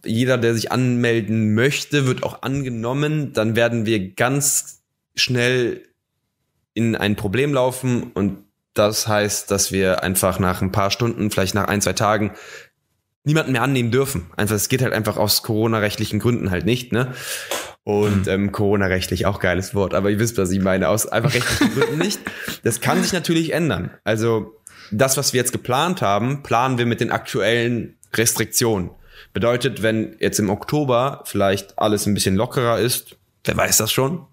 [0.05, 4.83] jeder, der sich anmelden möchte, wird auch angenommen, dann werden wir ganz
[5.15, 5.83] schnell
[6.75, 11.55] in ein Problem laufen und das heißt, dass wir einfach nach ein paar Stunden, vielleicht
[11.55, 12.33] nach ein, zwei Tagen
[13.25, 14.31] niemanden mehr annehmen dürfen.
[14.37, 17.13] Einfach, es geht halt einfach aus Corona-rechtlichen Gründen halt nicht, ne?
[17.83, 18.33] Und mhm.
[18.33, 21.99] ähm, Corona-rechtlich auch geiles Wort, aber ihr wisst, was ich meine, aus einfach rechtlichen Gründen
[22.05, 22.21] nicht.
[22.63, 23.91] Das kann sich natürlich ändern.
[24.05, 24.61] Also
[24.93, 28.91] das, was wir jetzt geplant haben, planen wir mit den aktuellen Restriktionen.
[29.33, 34.27] Bedeutet, wenn jetzt im Oktober vielleicht alles ein bisschen lockerer ist, wer weiß das schon,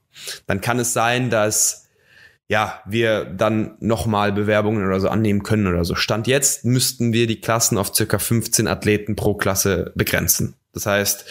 [0.48, 1.86] dann kann es sein, dass
[2.48, 5.96] ja, wir dann nochmal Bewerbungen oder so annehmen können oder so.
[5.96, 10.56] Stand jetzt müssten wir die Klassen auf circa 15 Athleten pro Klasse begrenzen.
[10.72, 11.26] Das heißt,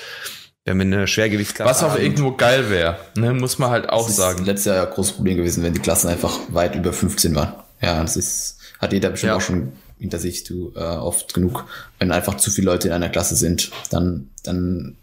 [0.65, 4.07] wenn wir eine Schwergewichtsklasse Was auch haben, irgendwo geil wäre, ne, muss man halt auch
[4.07, 4.41] das sagen.
[4.41, 7.55] Ist letztes Jahr ein großes Problem gewesen, wenn die Klassen einfach weit über 15 waren.
[7.81, 9.37] Ja, das ist hat jeder bestimmt ja.
[9.37, 9.73] auch schon
[10.05, 11.65] hinter sich, du äh, oft genug,
[11.99, 14.97] wenn einfach zu viele Leute in einer Klasse sind, dann, dann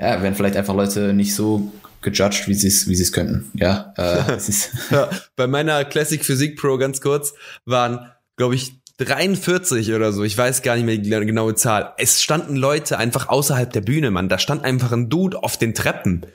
[0.00, 3.50] ja, werden vielleicht einfach Leute nicht so gejudged, wie sie es wie es könnten.
[3.54, 4.38] Ja, äh,
[4.90, 10.38] ja, bei meiner Classic Physik Pro ganz kurz waren, glaube ich, 43 oder so, ich
[10.38, 11.94] weiß gar nicht mehr die genaue Zahl.
[11.98, 14.28] Es standen Leute einfach außerhalb der Bühne, Mann.
[14.28, 16.26] Da stand einfach ein Dude auf den Treppen.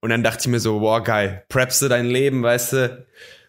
[0.00, 3.06] Und dann dachte ich mir so, wow, geil, preppst du dein Leben, weißt du,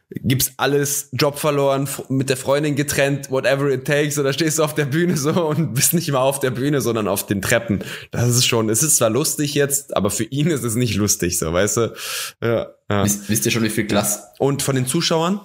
[0.09, 4.73] gibst alles, Job verloren, mit der Freundin getrennt, whatever it takes, oder stehst du auf
[4.73, 7.83] der Bühne so und bist nicht mal auf der Bühne, sondern auf den Treppen.
[8.11, 11.37] Das ist schon, es ist zwar lustig jetzt, aber für ihn ist es nicht lustig,
[11.37, 11.93] so, weißt du?
[12.41, 13.03] Ja, ja.
[13.03, 14.23] Wisst, wisst ihr schon, wie viel Klassen?
[14.39, 15.41] Und von den Zuschauern?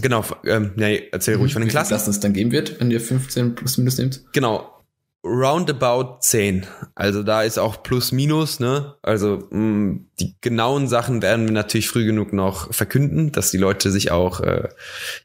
[0.00, 1.86] Genau, ähm, nee, erzähl ruhig von den Klassen.
[1.86, 4.22] Wie viel Klassen es dann geben wird, wenn ihr 15 plus minus nehmt?
[4.32, 4.75] Genau,
[5.26, 6.66] roundabout 10.
[6.94, 8.94] Also da ist auch plus minus, ne?
[9.02, 13.58] Also mh, mm, die genauen Sachen werden wir natürlich früh genug noch verkünden, dass die
[13.58, 14.68] Leute sich auch äh,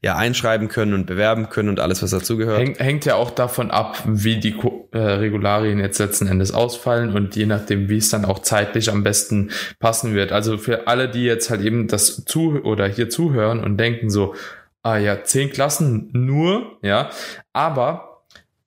[0.02, 2.60] ja einschreiben können und bewerben können und alles, was dazugehört.
[2.60, 4.56] Hängt, hängt ja auch davon ab, wie die
[4.92, 9.04] äh, Regularien jetzt letzten Endes ausfallen und je nachdem, wie es dann auch zeitlich am
[9.04, 10.32] besten passen wird.
[10.32, 14.36] Also für alle, die jetzt halt eben das zu oder hier zuhören und denken so,
[14.84, 17.12] ah ja, zehn Klassen nur, ja,
[17.54, 18.11] aber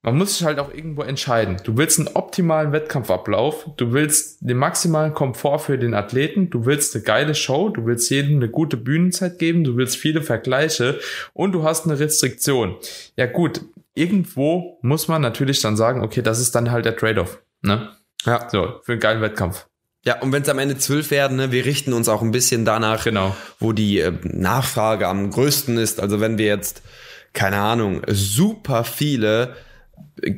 [0.05, 1.57] man muss sich halt auch irgendwo entscheiden.
[1.65, 6.95] Du willst einen optimalen Wettkampfablauf, du willst den maximalen Komfort für den Athleten, du willst
[6.95, 11.01] eine geile Show, du willst jedem eine gute Bühnenzeit geben, du willst viele Vergleiche
[11.33, 12.77] und du hast eine Restriktion.
[13.17, 13.63] Ja gut,
[13.95, 17.41] irgendwo muss man natürlich dann sagen, okay, das ist dann halt der Trade-off.
[17.63, 17.89] Ne?
[18.27, 18.47] Ja.
[18.51, 19.67] So, für einen geilen Wettkampf.
[20.05, 22.67] Ja, und wenn es am Ende zwölf werden, ne, wir richten uns auch ein bisschen
[22.67, 23.35] danach, genau.
[23.59, 25.99] wo die äh, Nachfrage am größten ist.
[25.99, 26.83] Also wenn wir jetzt,
[27.33, 29.55] keine Ahnung, super viele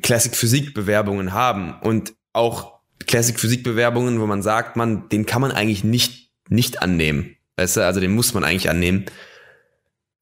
[0.03, 5.41] Classic Physik Bewerbungen haben und auch Classic Physik Bewerbungen, wo man sagt, man, den kann
[5.41, 7.37] man eigentlich nicht, nicht annehmen.
[7.57, 9.07] Weißt du, also den muss man eigentlich annehmen.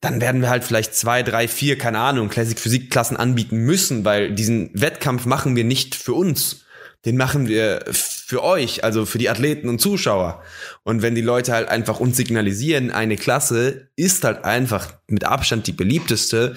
[0.01, 4.05] Dann werden wir halt vielleicht zwei, drei, vier, keine Ahnung, Classic Physik Klassen anbieten müssen,
[4.05, 6.65] weil diesen Wettkampf machen wir nicht für uns.
[7.05, 10.43] Den machen wir für euch, also für die Athleten und Zuschauer.
[10.85, 15.67] Und wenn die Leute halt einfach uns signalisieren, eine Klasse ist halt einfach mit Abstand
[15.67, 16.57] die beliebteste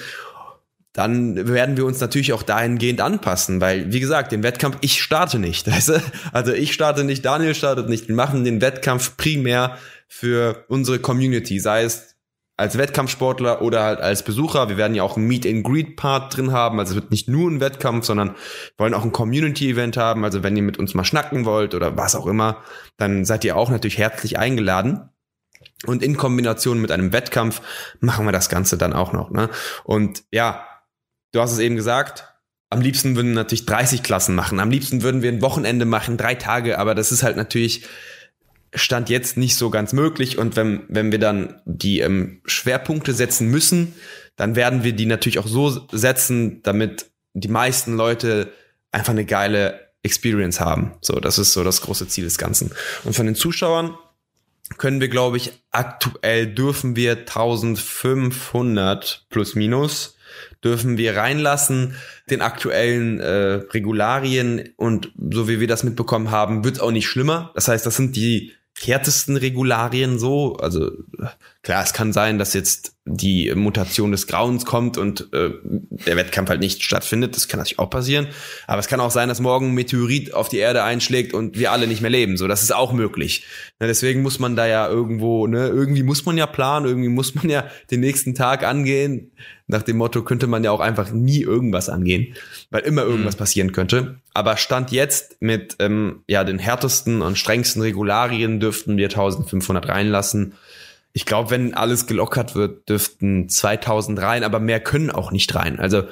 [0.97, 5.37] dann werden wir uns natürlich auch dahingehend anpassen, weil, wie gesagt, den Wettkampf, ich starte
[5.37, 5.67] nicht.
[5.71, 6.01] Weißt du?
[6.33, 8.07] Also ich starte nicht, Daniel startet nicht.
[8.07, 12.15] Wir machen den Wettkampf primär für unsere Community, sei es
[12.57, 14.69] als Wettkampfsportler oder halt als Besucher.
[14.69, 16.79] Wir werden ja auch einen Meet-and-Greet-Part drin haben.
[16.79, 18.35] Also es wird nicht nur ein Wettkampf, sondern
[18.79, 20.23] wollen auch ein Community-Event haben.
[20.23, 22.63] Also wenn ihr mit uns mal schnacken wollt oder was auch immer,
[22.97, 25.11] dann seid ihr auch natürlich herzlich eingeladen.
[25.85, 27.61] Und in Kombination mit einem Wettkampf
[27.99, 29.29] machen wir das Ganze dann auch noch.
[29.29, 29.51] Ne?
[29.83, 30.65] Und ja,
[31.31, 32.25] du hast es eben gesagt,
[32.69, 34.59] am liebsten würden wir natürlich 30 Klassen machen.
[34.59, 37.85] Am liebsten würden wir ein Wochenende machen, drei Tage, aber das ist halt natürlich
[38.73, 40.37] Stand jetzt nicht so ganz möglich.
[40.37, 43.95] Und wenn, wenn wir dann die ähm, Schwerpunkte setzen müssen,
[44.35, 48.51] dann werden wir die natürlich auch so setzen, damit die meisten Leute
[48.91, 50.93] einfach eine geile Experience haben.
[51.01, 52.71] So, das ist so das große Ziel des Ganzen.
[53.03, 53.97] Und von den Zuschauern
[54.77, 60.16] können wir, glaube ich, aktuell dürfen wir 1500 plus minus
[60.63, 61.95] dürfen wir reinlassen.
[62.29, 67.51] Den aktuellen äh, Regularien und so wie wir das mitbekommen haben, wird auch nicht schlimmer.
[67.55, 70.57] Das heißt, das sind die härtesten Regularien so.
[70.57, 70.91] Also
[71.67, 76.49] klar, es kann sein, dass jetzt die Mutation des Grauens kommt und äh, der Wettkampf
[76.49, 77.35] halt nicht stattfindet.
[77.35, 78.27] Das kann natürlich auch passieren.
[78.67, 81.73] Aber es kann auch sein, dass morgen ein Meteorit auf die Erde einschlägt und wir
[81.73, 82.37] alle nicht mehr leben.
[82.37, 83.43] So, das ist auch möglich.
[83.81, 87.35] Ja, deswegen muss man da ja irgendwo, ne, irgendwie muss man ja planen, irgendwie muss
[87.35, 89.31] man ja den nächsten Tag angehen.
[89.67, 92.33] Nach dem Motto könnte man ja auch einfach nie irgendwas angehen,
[92.69, 93.39] weil immer irgendwas mhm.
[93.39, 94.21] passieren könnte.
[94.33, 100.53] Aber Stand jetzt mit ähm, ja den härtesten und strengsten Regularien dürften wir 1500 reinlassen.
[101.17, 105.79] Ich glaube, wenn alles gelockert wird, dürften 2000 rein, aber mehr können auch nicht rein.
[105.79, 106.03] Also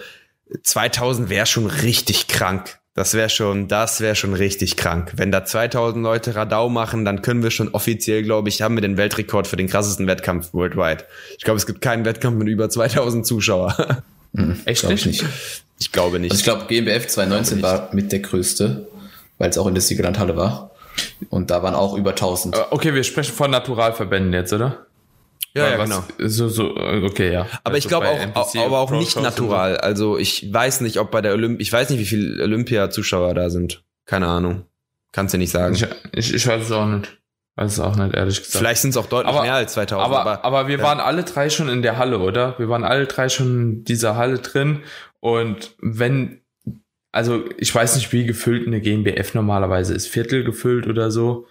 [0.63, 2.79] 2000 wäre schon richtig krank.
[2.95, 5.13] Das wäre schon, das wäre schon richtig krank.
[5.15, 8.81] Wenn da 2000 Leute Radau machen, dann können wir schon offiziell, glaube ich, haben wir
[8.81, 11.03] den Weltrekord für den krassesten Wettkampf worldwide.
[11.37, 14.01] Ich glaube, es gibt keinen Wettkampf mit über 2000 Zuschauer.
[14.31, 15.05] Mhm, Echt nicht?
[15.05, 15.23] nicht?
[15.77, 16.31] Ich glaube nicht.
[16.31, 18.87] Also ich glaube, GmbF 2019 war mit der größte,
[19.37, 20.71] weil es auch in der Siegerlandhalle war.
[21.29, 22.71] Und da waren auch über 1000.
[22.71, 24.87] Okay, wir sprechen von Naturalverbänden jetzt, oder?
[25.55, 26.03] Ja, ja, genau.
[26.19, 27.41] So, so, okay, ja.
[27.63, 29.77] Aber also ich glaube auch, aber auch nicht natural.
[29.77, 33.49] Also ich weiß nicht, ob bei der Olymp, ich weiß nicht, wie viele Olympia-Zuschauer da
[33.49, 33.83] sind.
[34.05, 34.65] Keine Ahnung.
[35.13, 35.75] Kannst du nicht sagen.
[35.75, 37.17] Ich, ich, ich weiß es auch nicht.
[37.55, 38.57] Weiß es auch nicht, ehrlich gesagt.
[38.57, 40.05] Vielleicht sind es auch deutlich aber, mehr als 2000.
[40.05, 40.83] Aber, aber, aber wir ja.
[40.83, 42.59] waren alle drei schon in der Halle, oder?
[42.59, 44.81] Wir waren alle drei schon in dieser Halle drin.
[45.21, 46.41] Und wenn,
[47.13, 50.07] also ich weiß nicht, wie gefüllt eine GmbF normalerweise ist.
[50.07, 51.47] Viertel gefüllt oder so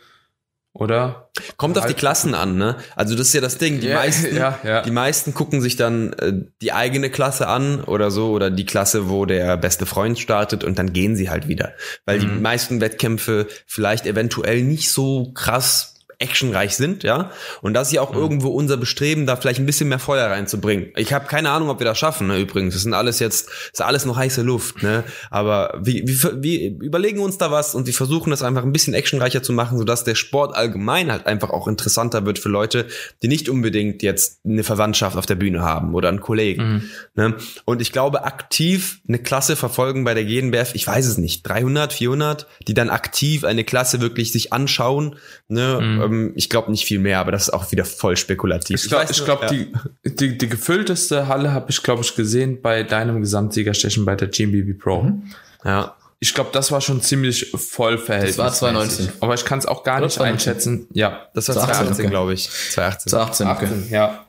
[0.75, 1.31] oder?
[1.57, 2.77] Kommt auf die Klassen an, ne?
[2.97, 3.81] Also das ist ja das Ding.
[3.81, 4.83] Die ja, meisten, ja, ja.
[4.83, 9.09] die meisten gucken sich dann äh, die eigene Klasse an oder so oder die Klasse,
[9.09, 12.21] wo der beste Freund startet und dann gehen sie halt wieder, weil mhm.
[12.23, 17.31] die meisten Wettkämpfe vielleicht eventuell nicht so krass actionreich sind, ja.
[17.63, 18.19] Und das ist ja auch mhm.
[18.19, 20.89] irgendwo unser Bestreben, da vielleicht ein bisschen mehr Feuer reinzubringen.
[20.97, 22.75] Ich habe keine Ahnung, ob wir das schaffen, ne, übrigens.
[22.75, 25.05] Das sind alles jetzt, ist alles noch heiße Luft, ne.
[25.31, 28.95] Aber wir, wir, wir überlegen uns da was und wir versuchen das einfach ein bisschen
[28.95, 32.87] actionreicher zu machen, sodass der Sport allgemein halt einfach auch interessanter wird für Leute,
[33.23, 36.63] die nicht unbedingt jetzt eine Verwandtschaft auf der Bühne haben oder einen Kollegen.
[36.63, 36.91] Mhm.
[37.15, 37.35] Ne?
[37.65, 41.93] Und ich glaube, aktiv eine Klasse verfolgen bei der GNBF, ich weiß es nicht, 300,
[41.93, 45.17] 400, die dann aktiv eine Klasse wirklich sich anschauen,
[45.49, 45.81] ne?
[45.81, 48.83] Mhm ähm, ich glaube nicht viel mehr, aber das ist auch wieder voll spekulativ.
[48.83, 49.49] Ich glaube, glaub, ja.
[49.49, 49.73] die,
[50.05, 54.75] die, die gefüllteste Halle habe ich, glaube ich, gesehen bei deinem Gesamtsiegerstechen bei der GmbB
[54.75, 55.03] Pro.
[55.03, 55.23] Mhm.
[55.65, 55.97] Ja.
[56.21, 58.37] Ich glaube, das war schon ziemlich voll verhältnismäßig.
[58.37, 59.13] Das war 2019.
[59.21, 60.87] Aber ich kann es auch gar nicht einschätzen.
[60.93, 61.29] Ja.
[61.35, 62.11] Das war 2018, okay.
[62.11, 62.49] glaube ich.
[62.49, 63.11] 2018.
[63.11, 63.65] 2018, okay.
[63.67, 64.25] 18, ja.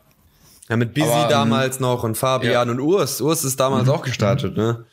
[0.68, 2.74] Ja, mit Busy aber, damals noch und Fabian ja.
[2.74, 3.22] und Urs.
[3.22, 3.92] Urs ist damals mhm.
[3.92, 4.86] auch gestartet, ne?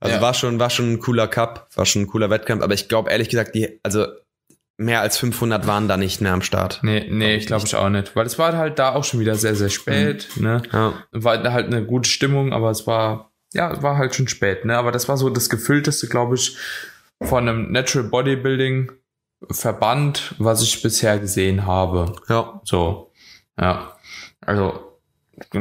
[0.00, 0.22] Also ja.
[0.22, 3.10] war schon, war schon ein cooler Cup, war schon ein cooler Wettkampf, aber ich glaube
[3.10, 4.06] ehrlich gesagt, die, also
[4.76, 6.80] mehr als 500 waren da nicht mehr am Start.
[6.82, 8.16] Nee, nee, ich glaube ich auch nicht.
[8.16, 10.28] Weil es war halt da auch schon wieder sehr, sehr spät.
[10.36, 10.42] Mhm.
[10.42, 10.62] Ne?
[10.72, 10.94] Ja.
[11.12, 14.64] War halt eine gute Stimmung, aber es war, ja, es war halt schon spät.
[14.64, 14.76] Ne?
[14.76, 16.56] Aber das war so das gefüllteste, glaube ich,
[17.22, 18.92] von einem Natural Bodybuilding
[19.50, 22.14] Verband, was ich bisher gesehen habe.
[22.28, 22.60] Ja.
[22.64, 23.12] So.
[23.58, 23.96] Ja.
[24.40, 24.91] Also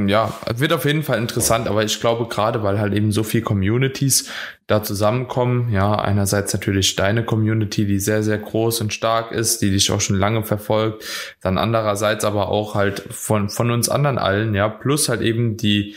[0.07, 3.41] ja, wird auf jeden Fall interessant, aber ich glaube gerade, weil halt eben so viel
[3.41, 4.29] Communities
[4.67, 9.71] da zusammenkommen, ja, einerseits natürlich deine Community, die sehr, sehr groß und stark ist, die
[9.71, 11.03] dich auch schon lange verfolgt,
[11.41, 15.95] dann andererseits aber auch halt von, von uns anderen allen, ja, plus halt eben die,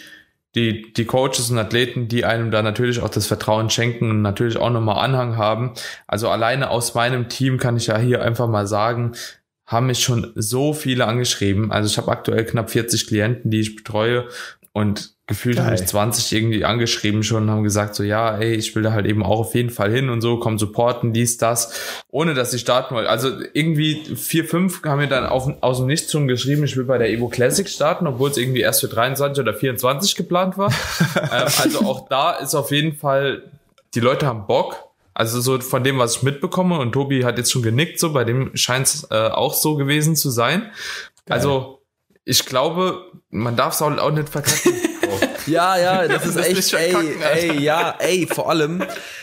[0.54, 4.56] die, die Coaches und Athleten, die einem da natürlich auch das Vertrauen schenken und natürlich
[4.56, 5.74] auch nochmal Anhang haben.
[6.06, 9.12] Also alleine aus meinem Team kann ich ja hier einfach mal sagen,
[9.66, 11.72] haben mich schon so viele angeschrieben.
[11.72, 14.28] Also ich habe aktuell knapp 40 Klienten, die ich betreue
[14.72, 18.74] und gefühlt habe ich 20 irgendwie angeschrieben schon und haben gesagt so, ja, ey, ich
[18.74, 22.02] will da halt eben auch auf jeden Fall hin und so, komm supporten, dies, das,
[22.10, 23.08] ohne dass ich starten wollte.
[23.08, 26.84] Also irgendwie vier, fünf haben mir dann auf, aus dem Nichts schon geschrieben, ich will
[26.84, 30.70] bei der Evo Classic starten, obwohl es irgendwie erst für 23 oder 24 geplant war.
[31.16, 33.44] ähm, also auch da ist auf jeden Fall,
[33.94, 37.52] die Leute haben Bock, also so von dem, was ich mitbekomme, und Tobi hat jetzt
[37.52, 40.72] schon genickt, so bei dem scheint es äh, auch so gewesen zu sein.
[41.26, 41.38] Geil.
[41.38, 41.82] Also
[42.24, 44.72] ich glaube, man darf es auch, auch nicht verkacken.
[45.46, 46.96] ja, ja, das ist das echt, ey,
[47.32, 48.82] ey, ja, ey, vor allem,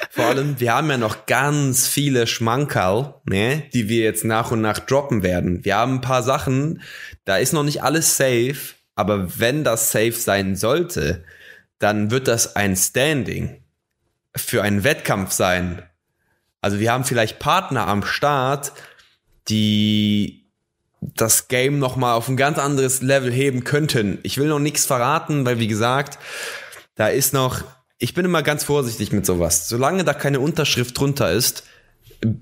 [0.10, 4.62] vor allem, wir haben ja noch ganz viele Schmankerl, ne, die wir jetzt nach und
[4.62, 5.66] nach droppen werden.
[5.66, 6.82] Wir haben ein paar Sachen,
[7.26, 11.24] da ist noch nicht alles safe, aber wenn das safe sein sollte,
[11.80, 13.61] dann wird das ein Standing
[14.36, 15.84] für einen Wettkampf sein.
[16.62, 18.74] Also wir haben vielleicht Partner am Start,
[19.50, 20.46] die
[21.02, 24.20] das Game noch mal auf ein ganz anderes Level heben könnten.
[24.24, 26.20] Ich will noch nichts verraten, weil wie gesagt,
[26.96, 27.64] da ist noch
[28.02, 29.70] ich bin immer ganz vorsichtig mit sowas.
[29.70, 31.64] Solange da keine Unterschrift drunter ist,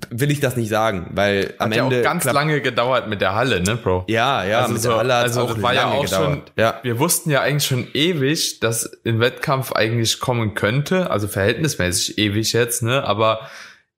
[0.10, 3.22] will ich das nicht sagen, weil am Hat ja Ende auch ganz lange gedauert mit
[3.22, 4.06] der Halle, ne, Bro?
[4.08, 6.32] Ja, ja, also mit so, der Halle hat's also auch das war ja auch gedauert.
[6.32, 6.80] schon, Ja.
[6.84, 12.52] wir wussten ja eigentlich schon ewig, dass ein Wettkampf eigentlich kommen könnte, also verhältnismäßig ewig
[12.54, 13.50] jetzt, ne, aber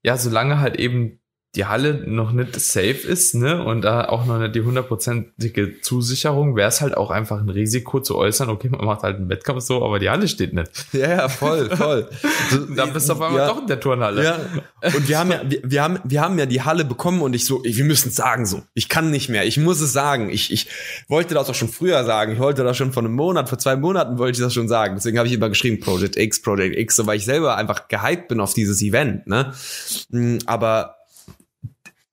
[0.04, 1.20] ja, solange halt eben
[1.56, 6.56] die Halle noch nicht safe ist, ne, und da auch noch nicht die hundertprozentige Zusicherung,
[6.56, 9.62] wäre es halt auch einfach ein Risiko zu äußern, okay, man macht halt einen Wettkampf
[9.62, 10.72] so, aber die Halle steht nicht.
[10.94, 12.10] Ja, ja, voll, voll.
[12.52, 13.48] So, Dann bist du auf einmal ja.
[13.48, 14.24] doch in der Turnhalle.
[14.24, 14.40] Ja,
[14.84, 17.46] und wir haben ja, wir, wir haben, wir haben ja die Halle bekommen und ich
[17.46, 18.62] so, wir müssen es sagen so.
[18.74, 19.46] Ich kann nicht mehr.
[19.46, 20.30] Ich muss es sagen.
[20.30, 20.68] Ich, ich
[21.08, 22.34] wollte das auch schon früher sagen.
[22.34, 24.96] Ich wollte das schon vor einem Monat, vor zwei Monaten wollte ich das schon sagen.
[24.96, 28.28] Deswegen habe ich immer geschrieben Project X, Project X, so weil ich selber einfach gehypt
[28.28, 29.28] bin auf dieses Event.
[29.28, 29.54] Ne,
[30.10, 30.98] Mm, aber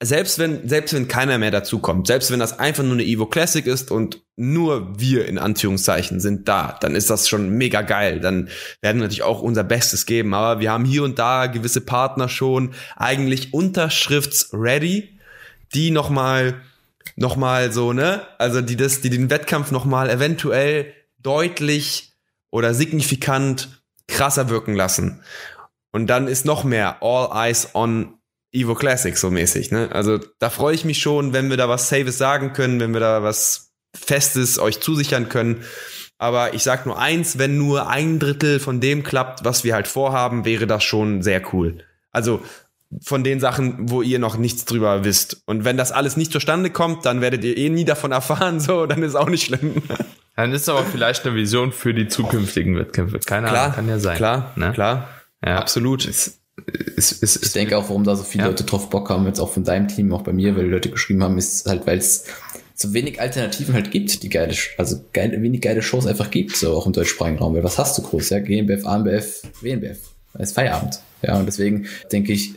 [0.01, 3.27] selbst wenn, selbst wenn keiner mehr dazu kommt, selbst wenn das einfach nur eine Evo
[3.27, 8.21] Classic ist und nur wir in Anführungszeichen sind da, dann ist das schon mega geil.
[8.21, 8.49] Dann
[8.81, 10.35] werden wir natürlich auch unser Bestes geben.
[10.35, 15.19] Aber wir haben hier und da gewisse Partner schon eigentlich unterschrifts-ready,
[15.75, 16.61] die nochmal,
[17.17, 22.13] nochmal so, ne, also die das, die den Wettkampf nochmal eventuell deutlich
[22.51, 25.23] oder signifikant krasser wirken lassen.
[25.91, 28.18] Und dann ist noch mehr All Eyes on
[28.53, 29.91] Evo Classic so mäßig, ne?
[29.93, 33.01] Also da freue ich mich schon, wenn wir da was Saves sagen können, wenn wir
[33.01, 35.65] da was Festes euch zusichern können.
[36.19, 39.87] Aber ich sag nur eins, wenn nur ein Drittel von dem klappt, was wir halt
[39.87, 41.85] vorhaben, wäre das schon sehr cool.
[42.11, 42.43] Also
[43.03, 45.43] von den Sachen, wo ihr noch nichts drüber wisst.
[45.47, 48.87] Und wenn das alles nicht zustande kommt, dann werdet ihr eh nie davon erfahren, so,
[48.87, 49.83] dann ist auch nicht schlimm.
[50.37, 53.19] Dann ist aber vielleicht eine Vision für die zukünftigen Wettkämpfe.
[53.19, 54.17] Keine Ahnung, kann ja sein.
[54.17, 54.73] Klar, ne?
[54.73, 55.09] klar.
[55.45, 55.59] Ja.
[55.59, 56.05] Absolut.
[56.05, 56.41] Ist,
[56.97, 58.51] ist, ist, Ich denke auch, warum da so viele Ja.
[58.51, 60.91] Leute drauf Bock haben, jetzt auch von deinem Team, auch bei mir, weil die Leute
[60.91, 62.25] geschrieben haben, ist halt, weil es
[62.75, 66.75] so wenig Alternativen halt gibt, die geile, also geil, wenig geile Shows einfach gibt, so
[66.75, 67.55] auch im deutschsprachigen Raum.
[67.55, 68.39] Weil was hast du groß, ja?
[68.39, 69.99] GmbF, AMBF, WNBF.
[70.33, 71.01] Da ist Feierabend.
[71.23, 72.55] Ja, und deswegen denke ich,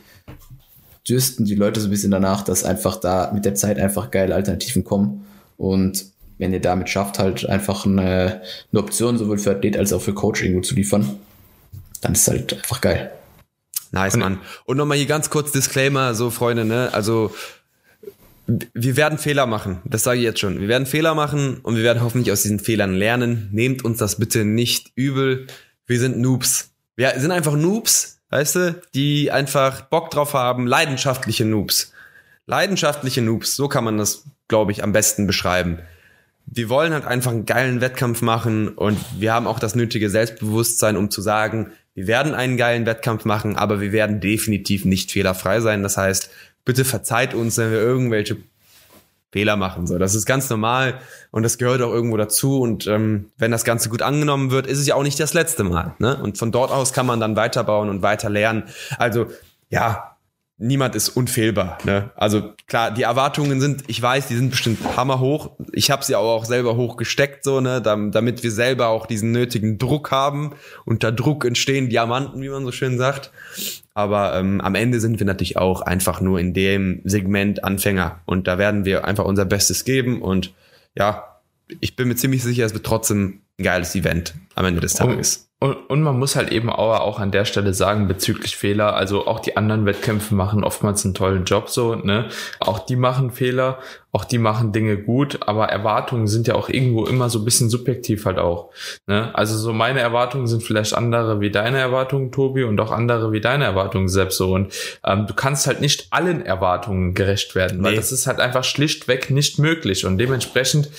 [1.09, 4.35] dürsten die Leute so ein bisschen danach, dass einfach da mit der Zeit einfach geile
[4.35, 5.25] Alternativen kommen.
[5.57, 6.05] Und
[6.37, 10.13] wenn ihr damit schafft, halt einfach eine, eine Option sowohl für Athlet als auch für
[10.13, 11.17] Coach irgendwo zu liefern,
[12.01, 13.11] dann ist halt einfach geil.
[13.91, 14.39] Nice, Mann.
[14.65, 16.89] Und nochmal hier ganz kurz Disclaimer, so Freunde, ne?
[16.93, 17.33] Also
[18.47, 20.59] wir werden Fehler machen, das sage ich jetzt schon.
[20.59, 23.49] Wir werden Fehler machen und wir werden hoffentlich aus diesen Fehlern lernen.
[23.51, 25.47] Nehmt uns das bitte nicht übel.
[25.85, 26.71] Wir sind Noobs.
[26.95, 31.93] Wir sind einfach Noobs, weißt du, die einfach Bock drauf haben, leidenschaftliche Noobs.
[32.45, 35.79] Leidenschaftliche Noobs, so kann man das, glaube ich, am besten beschreiben.
[36.45, 40.97] Wir wollen halt einfach einen geilen Wettkampf machen und wir haben auch das nötige Selbstbewusstsein,
[40.97, 45.59] um zu sagen, wir werden einen geilen Wettkampf machen, aber wir werden definitiv nicht fehlerfrei
[45.59, 45.83] sein.
[45.83, 46.29] Das heißt,
[46.63, 48.37] bitte verzeiht uns, wenn wir irgendwelche
[49.31, 49.87] Fehler machen.
[49.87, 50.95] So, das ist ganz normal
[51.31, 52.59] und das gehört auch irgendwo dazu.
[52.59, 55.63] Und ähm, wenn das Ganze gut angenommen wird, ist es ja auch nicht das letzte
[55.63, 55.95] Mal.
[55.99, 56.17] Ne?
[56.21, 58.63] Und von dort aus kann man dann weiterbauen und weiter lernen.
[58.97, 59.27] Also
[59.69, 60.10] ja,
[60.61, 61.79] niemand ist unfehlbar.
[61.83, 62.11] Ne?
[62.15, 65.51] Also klar, die Erwartungen sind, ich weiß, die sind bestimmt hammerhoch.
[65.73, 69.77] Ich habe sie auch selber hochgesteckt, so ne, dam- damit wir selber auch diesen nötigen
[69.77, 70.53] Druck haben.
[70.85, 73.31] Unter Druck entstehen Diamanten, wie man so schön sagt.
[73.93, 78.21] Aber ähm, am Ende sind wir natürlich auch einfach nur in dem Segment Anfänger.
[78.25, 80.21] Und da werden wir einfach unser Bestes geben.
[80.21, 80.53] Und
[80.95, 81.39] ja,
[81.79, 85.47] ich bin mir ziemlich sicher, es wird trotzdem ein geiles Event am Ende des Tages.
[85.63, 89.27] Und, und man muss halt eben auch, auch an der Stelle sagen, bezüglich Fehler, also
[89.27, 92.29] auch die anderen Wettkämpfe machen oftmals einen tollen Job so, ne?
[92.59, 93.77] Auch die machen Fehler,
[94.11, 97.69] auch die machen Dinge gut, aber Erwartungen sind ja auch irgendwo immer so ein bisschen
[97.69, 98.71] subjektiv halt auch.
[99.05, 99.29] Ne?
[99.35, 103.39] Also so meine Erwartungen sind vielleicht andere wie deine Erwartungen, Tobi, und auch andere wie
[103.39, 104.55] deine Erwartungen selbst so.
[104.55, 104.73] Und
[105.05, 107.97] ähm, du kannst halt nicht allen Erwartungen gerecht werden, weil Nee.
[107.97, 110.07] das ist halt einfach schlichtweg nicht möglich.
[110.07, 110.89] Und dementsprechend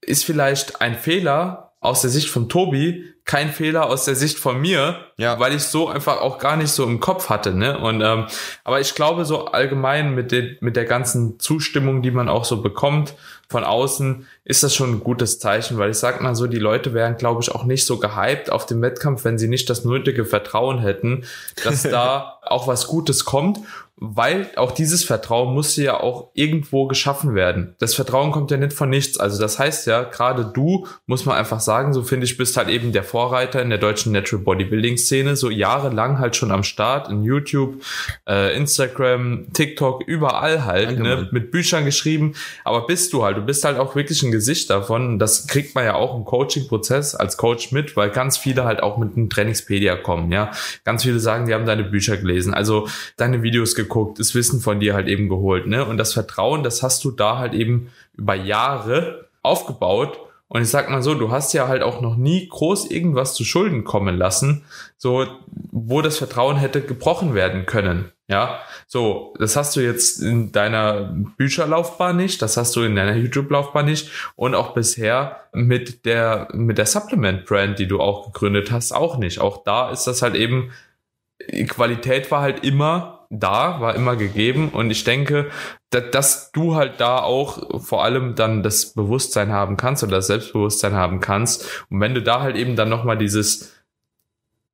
[0.00, 4.58] ist vielleicht ein Fehler aus der Sicht von Tobi kein Fehler aus der Sicht von
[4.58, 5.38] mir, Ja.
[5.38, 7.78] weil ich so einfach auch gar nicht so im Kopf hatte, ne?
[7.78, 8.24] Und ähm,
[8.64, 12.62] aber ich glaube so allgemein mit den mit der ganzen Zustimmung, die man auch so
[12.62, 13.14] bekommt
[13.50, 16.94] von außen, ist das schon ein gutes Zeichen, weil ich sag mal so, die Leute
[16.94, 20.24] wären, glaube ich, auch nicht so gehypt auf dem Wettkampf, wenn sie nicht das nötige
[20.24, 21.24] Vertrauen hätten,
[21.64, 23.58] dass da auch was Gutes kommt
[24.00, 27.74] weil auch dieses Vertrauen musste ja auch irgendwo geschaffen werden.
[27.78, 29.18] Das Vertrauen kommt ja nicht von nichts.
[29.18, 32.68] Also das heißt ja, gerade du, muss man einfach sagen, so finde ich, bist halt
[32.68, 37.08] eben der Vorreiter in der deutschen Natural Bodybuilding Szene, so jahrelang halt schon am Start
[37.08, 37.82] in YouTube,
[38.28, 41.28] äh, Instagram, TikTok, überall halt, Danke, ne, Mann.
[41.32, 42.34] mit Büchern geschrieben.
[42.64, 45.18] Aber bist du halt, du bist halt auch wirklich ein Gesicht davon.
[45.18, 48.96] Das kriegt man ja auch im Coaching-Prozess als Coach mit, weil ganz viele halt auch
[48.96, 50.52] mit einem Trainingspedia kommen, ja.
[50.84, 54.80] Ganz viele sagen, die haben deine Bücher gelesen, also deine Videos geguckt, das Wissen von
[54.80, 55.84] dir halt eben geholt, ne?
[55.84, 60.18] Und das Vertrauen, das hast du da halt eben über Jahre aufgebaut.
[60.48, 63.44] Und ich sag mal so, du hast ja halt auch noch nie groß irgendwas zu
[63.44, 64.64] Schulden kommen lassen,
[64.96, 65.26] so,
[65.70, 68.12] wo das Vertrauen hätte gebrochen werden können.
[68.30, 73.16] Ja, so, das hast du jetzt in deiner Bücherlaufbahn nicht, das hast du in deiner
[73.16, 78.92] YouTube-Laufbahn nicht und auch bisher mit der, mit der Supplement-Brand, die du auch gegründet hast,
[78.92, 79.38] auch nicht.
[79.40, 80.72] Auch da ist das halt eben,
[81.68, 85.50] Qualität war halt immer da, war immer gegeben und ich denke,
[85.90, 90.28] dass, dass du halt da auch vor allem dann das Bewusstsein haben kannst oder das
[90.28, 93.74] Selbstbewusstsein haben kannst und wenn du da halt eben dann nochmal dieses,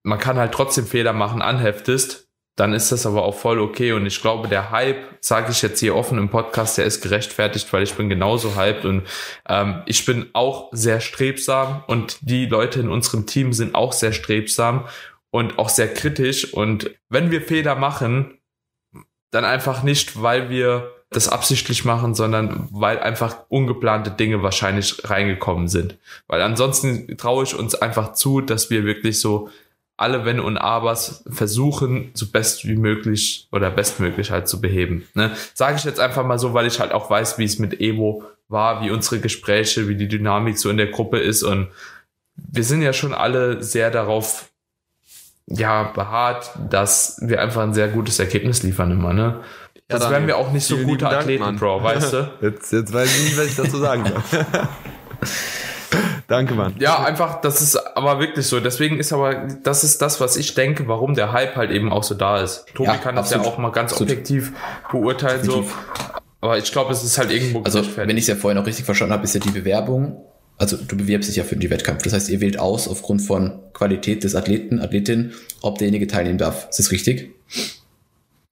[0.03, 2.25] man kann halt trotzdem Fehler machen, anheftest,
[2.57, 3.93] dann ist das aber auch voll okay.
[3.93, 7.73] Und ich glaube, der Hype, sage ich jetzt hier offen im Podcast, der ist gerechtfertigt,
[7.73, 9.03] weil ich bin genauso hyped und
[9.49, 14.13] ähm, ich bin auch sehr strebsam und die Leute in unserem Team sind auch sehr
[14.13, 14.87] strebsam
[15.31, 16.55] und auch sehr kritisch.
[16.55, 18.39] Und wenn wir Fehler machen,
[19.35, 25.69] dann einfach nicht, weil wir das absichtlich machen, sondern weil einfach ungeplante Dinge wahrscheinlich reingekommen
[25.69, 25.97] sind.
[26.27, 29.49] Weil ansonsten traue ich uns einfach zu, dass wir wirklich so
[29.97, 35.07] alle Wenn und Abers versuchen, so best wie möglich oder bestmöglich halt zu beheben.
[35.15, 35.31] Ne?
[35.55, 38.25] Sage ich jetzt einfach mal so, weil ich halt auch weiß, wie es mit Evo
[38.49, 41.69] war, wie unsere Gespräche, wie die Dynamik so in der Gruppe ist und
[42.37, 44.51] wir sind ja schon alle sehr darauf
[45.47, 49.41] ja beharrt, dass wir einfach ein sehr gutes Ergebnis liefern immer, ne?
[49.91, 52.31] Ja, das wären wir auch nicht so gute Athleten, Dank, Bro, weißt du?
[52.41, 54.47] Jetzt, jetzt weiß ich nicht, was ich dazu sagen soll.
[56.27, 56.75] Danke, Mann.
[56.79, 58.59] Ja, einfach, das ist aber wirklich so.
[58.59, 62.03] Deswegen ist aber, das ist das, was ich denke, warum der Hype halt eben auch
[62.03, 62.67] so da ist.
[62.75, 63.47] Tobi ja, kann das absolut.
[63.47, 64.11] ja auch mal ganz absolut.
[64.11, 64.53] objektiv
[64.91, 65.71] beurteilen, Definitiv.
[65.71, 66.21] so.
[66.41, 68.87] Aber ich glaube, es ist halt irgendwo Also, wenn ich es ja vorhin auch richtig
[68.87, 70.25] verstanden habe, ist ja die Bewerbung,
[70.57, 72.03] also du bewirbst dich ja für den Wettkampf.
[72.03, 75.33] Das heißt, ihr wählt aus aufgrund von Qualität des Athleten, Athletin,
[75.63, 76.69] ob derjenige teilnehmen darf.
[76.71, 77.31] Ist das richtig?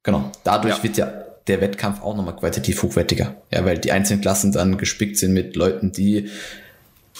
[0.03, 0.31] Genau.
[0.43, 0.83] Dadurch ja.
[0.83, 3.35] wird ja der Wettkampf auch nochmal qualitativ hochwertiger.
[3.51, 6.29] Ja, weil die einzelnen Klassen dann gespickt sind mit Leuten, die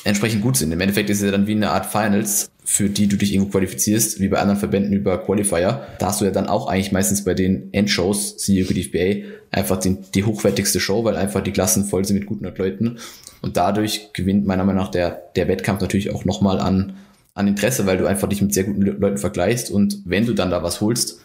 [0.04, 0.72] entsprechend gut sind.
[0.72, 3.52] Im Endeffekt ist es ja dann wie eine Art Finals, für die du dich irgendwo
[3.52, 5.88] qualifizierst, wie bei anderen Verbänden über Qualifier.
[6.00, 10.00] Da hast du ja dann auch eigentlich meistens bei den Endshows, siehe DFBA, einfach den,
[10.14, 13.00] die hochwertigste Show, weil einfach die Klassen voll sind mit guten Leuten.
[13.42, 16.96] Und dadurch gewinnt meiner Meinung nach der, der Wettkampf natürlich auch nochmal an,
[17.34, 20.52] an Interesse, weil du einfach dich mit sehr guten Leuten vergleichst und wenn du dann
[20.52, 21.20] da was holst,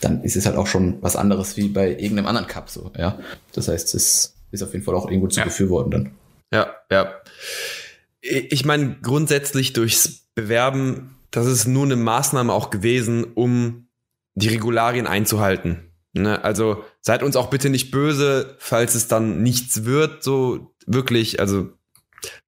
[0.00, 3.18] dann ist es halt auch schon was anderes wie bei irgendeinem anderen Cup so, ja.
[3.52, 5.44] Das heißt, es ist auf jeden Fall auch irgendwo zu ja.
[5.44, 6.10] befürworten dann.
[6.52, 7.12] Ja, ja
[8.24, 13.88] ich meine, grundsätzlich durchs Bewerben, das ist nur eine Maßnahme auch gewesen, um
[14.34, 15.92] die Regularien einzuhalten.
[16.12, 16.42] Ne?
[16.42, 21.40] Also seid uns auch bitte nicht böse, falls es dann nichts wird, so wirklich.
[21.40, 21.70] Also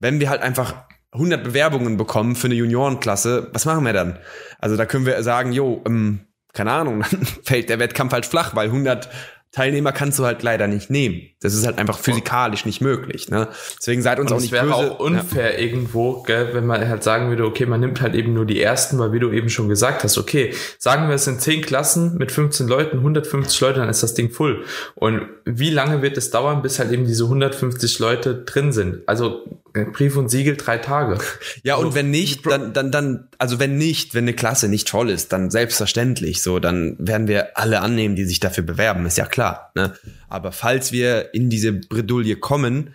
[0.00, 4.18] wenn wir halt einfach 100 Bewerbungen bekommen für eine Juniorenklasse, was machen wir dann?
[4.58, 6.20] Also da können wir sagen, jo, ähm,
[6.52, 9.08] keine Ahnung, dann fällt der Wettkampf halt flach, weil 100
[9.56, 11.22] Teilnehmer kannst du halt leider nicht nehmen.
[11.40, 13.30] Das ist halt einfach physikalisch nicht möglich.
[13.30, 13.48] Ne?
[13.78, 14.64] Deswegen seid uns und auch nicht böse.
[14.64, 15.58] Es wäre auch unfair ja.
[15.58, 18.98] irgendwo, gell, wenn man halt sagen würde, okay, man nimmt halt eben nur die ersten,
[18.98, 22.32] weil wie du eben schon gesagt hast, okay, sagen wir, es sind 10 Klassen mit
[22.32, 24.62] 15 Leuten, 150 Leute, dann ist das Ding full.
[24.94, 29.08] Und wie lange wird es dauern, bis halt eben diese 150 Leute drin sind?
[29.08, 29.42] Also
[29.84, 31.18] Brief und Siegel drei Tage.
[31.62, 35.10] Ja, und wenn nicht, dann, dann, dann, also wenn nicht, wenn eine Klasse nicht toll
[35.10, 39.26] ist, dann selbstverständlich so, dann werden wir alle annehmen, die sich dafür bewerben, ist ja
[39.26, 39.72] klar.
[39.74, 39.94] Ne?
[40.28, 42.94] Aber falls wir in diese Bredouille kommen,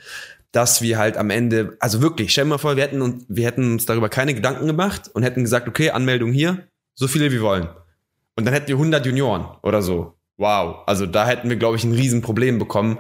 [0.52, 3.46] dass wir halt am Ende, also wirklich, stell dir mal vor, wir hätten, uns, wir
[3.46, 7.42] hätten uns darüber keine Gedanken gemacht und hätten gesagt, okay, Anmeldung hier, so viele wie
[7.42, 7.70] wollen.
[8.36, 10.18] Und dann hätten wir 100 Junioren oder so.
[10.42, 12.98] Wow, also da hätten wir, glaube ich, ein Riesenproblem bekommen.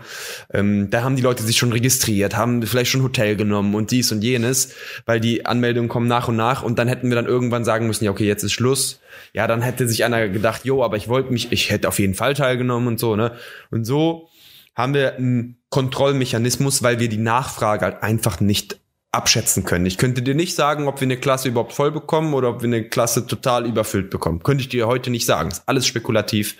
[0.54, 4.12] Ähm, da haben die Leute sich schon registriert, haben vielleicht schon Hotel genommen und dies
[4.12, 4.76] und jenes,
[5.08, 8.06] weil die Anmeldungen kommen nach und nach und dann hätten wir dann irgendwann sagen müssen,
[8.06, 9.00] ja, okay, jetzt ist Schluss.
[9.34, 12.14] Ja, dann hätte sich einer gedacht, jo, aber ich wollte mich, ich hätte auf jeden
[12.14, 13.32] Fall teilgenommen und so, ne?
[13.72, 14.30] Und so
[14.76, 18.80] haben wir einen Kontrollmechanismus, weil wir die Nachfrage halt einfach nicht
[19.12, 19.88] abschätzen können.
[19.88, 22.68] Ich könnte dir nicht sagen, ob wir eine Klasse überhaupt voll bekommen oder ob wir
[22.68, 24.44] eine Klasse total überfüllt bekommen.
[24.44, 25.50] Könnte ich dir heute nicht sagen.
[25.50, 26.56] ist alles spekulativ.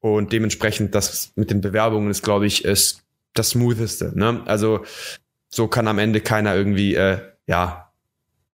[0.00, 3.02] Und dementsprechend, das mit den Bewerbungen ist, glaube ich, ist
[3.34, 4.12] das smootheste.
[4.14, 4.42] Ne?
[4.46, 4.84] Also
[5.48, 7.90] so kann am Ende keiner irgendwie, äh, ja,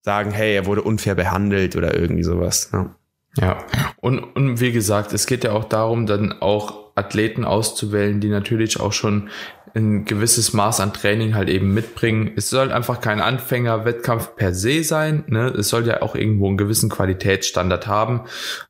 [0.02, 2.72] sagen, hey, er wurde unfair behandelt oder irgendwie sowas.
[2.72, 2.94] Ne?
[3.36, 3.64] Ja,
[4.00, 8.80] und, und wie gesagt, es geht ja auch darum, dann auch Athleten auszuwählen, die natürlich
[8.80, 9.28] auch schon
[9.74, 12.32] ein gewisses Maß an Training halt eben mitbringen.
[12.34, 15.24] Es soll einfach kein Anfängerwettkampf per se sein.
[15.26, 15.48] Ne?
[15.48, 18.22] Es soll ja auch irgendwo einen gewissen Qualitätsstandard haben.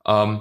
[0.04, 0.40] Ähm,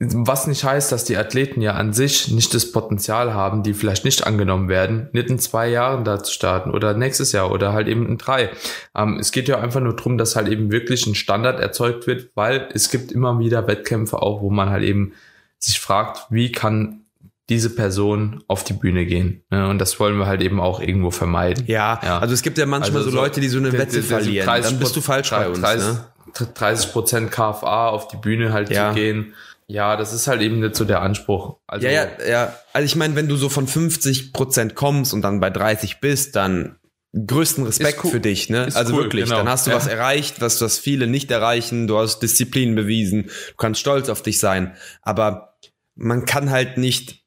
[0.00, 4.06] was nicht heißt, dass die Athleten ja an sich nicht das Potenzial haben, die vielleicht
[4.06, 7.86] nicht angenommen werden, nicht in zwei Jahren da zu starten oder nächstes Jahr oder halt
[7.86, 8.48] eben in drei.
[8.96, 12.30] Ähm, es geht ja einfach nur darum, dass halt eben wirklich ein Standard erzeugt wird,
[12.34, 15.12] weil es gibt immer wieder Wettkämpfe auch, wo man halt eben
[15.58, 17.02] sich fragt, wie kann
[17.50, 19.42] diese Person auf die Bühne gehen.
[19.50, 19.68] Ne?
[19.68, 21.64] Und das wollen wir halt eben auch irgendwo vermeiden.
[21.66, 22.18] Ja, ja.
[22.20, 24.46] also es gibt ja manchmal also so, Leute, die so eine Wette verlieren.
[24.46, 25.60] Dann bist du falsch 30, bei uns.
[25.60, 26.46] 30, ne?
[26.54, 28.90] 30 Prozent KFA auf die Bühne halt ja.
[28.90, 29.34] zu gehen
[29.70, 31.58] Ja, das ist halt eben nicht so der Anspruch.
[31.68, 32.56] Also ja, ja, ja.
[32.72, 36.34] Also ich meine, wenn du so von 50 Prozent kommst und dann bei 30 bist,
[36.34, 36.76] dann
[37.14, 38.10] größten Respekt cool.
[38.10, 38.64] für dich, ne?
[38.64, 39.36] Ist also cool, wirklich, genau.
[39.36, 39.76] dann hast du ja.
[39.76, 41.86] was erreicht, was was viele nicht erreichen.
[41.86, 44.74] Du hast Disziplin bewiesen, du kannst stolz auf dich sein.
[45.02, 45.56] Aber
[45.94, 47.24] man kann halt nicht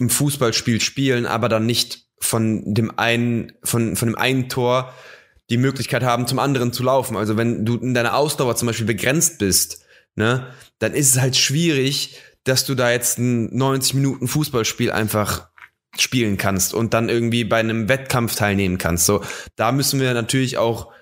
[0.00, 4.94] ein Fußballspiel spielen, aber dann nicht von dem einen von von dem einen Tor
[5.50, 7.18] die Möglichkeit haben, zum anderen zu laufen.
[7.18, 9.81] Also wenn du in deiner Ausdauer zum Beispiel begrenzt bist,
[10.14, 15.48] ne, dann ist es halt schwierig, dass du da jetzt ein 90 Minuten Fußballspiel einfach
[15.98, 19.06] spielen kannst und dann irgendwie bei einem Wettkampf teilnehmen kannst.
[19.06, 19.22] So,
[19.56, 20.92] da müssen wir natürlich auch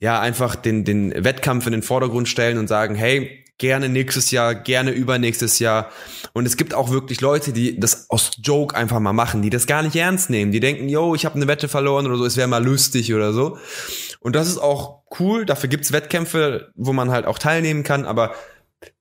[0.00, 4.56] ja einfach den, den Wettkampf in den Vordergrund stellen und sagen, hey, gerne nächstes Jahr,
[4.56, 5.92] gerne übernächstes Jahr.
[6.32, 9.66] Und es gibt auch wirklich Leute, die das aus Joke einfach mal machen, die das
[9.68, 10.50] gar nicht ernst nehmen.
[10.50, 13.32] Die denken, yo, ich habe eine Wette verloren oder so, es wäre mal lustig oder
[13.32, 13.58] so.
[14.18, 15.46] Und das ist auch cool.
[15.46, 18.06] Dafür gibt's Wettkämpfe, wo man halt auch teilnehmen kann.
[18.06, 18.34] Aber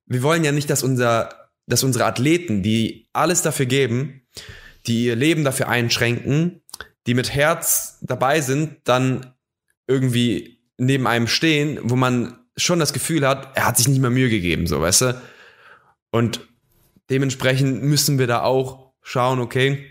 [0.05, 1.29] wir wollen ja nicht, dass unser,
[1.65, 4.27] dass unsere Athleten, die alles dafür geben,
[4.87, 6.61] die ihr Leben dafür einschränken,
[7.07, 9.33] die mit Herz dabei sind, dann
[9.87, 14.09] irgendwie neben einem stehen, wo man schon das Gefühl hat, er hat sich nicht mehr
[14.09, 15.21] Mühe gegeben, so, weißt du?
[16.11, 16.41] Und
[17.09, 19.85] dementsprechend müssen wir da auch schauen, okay,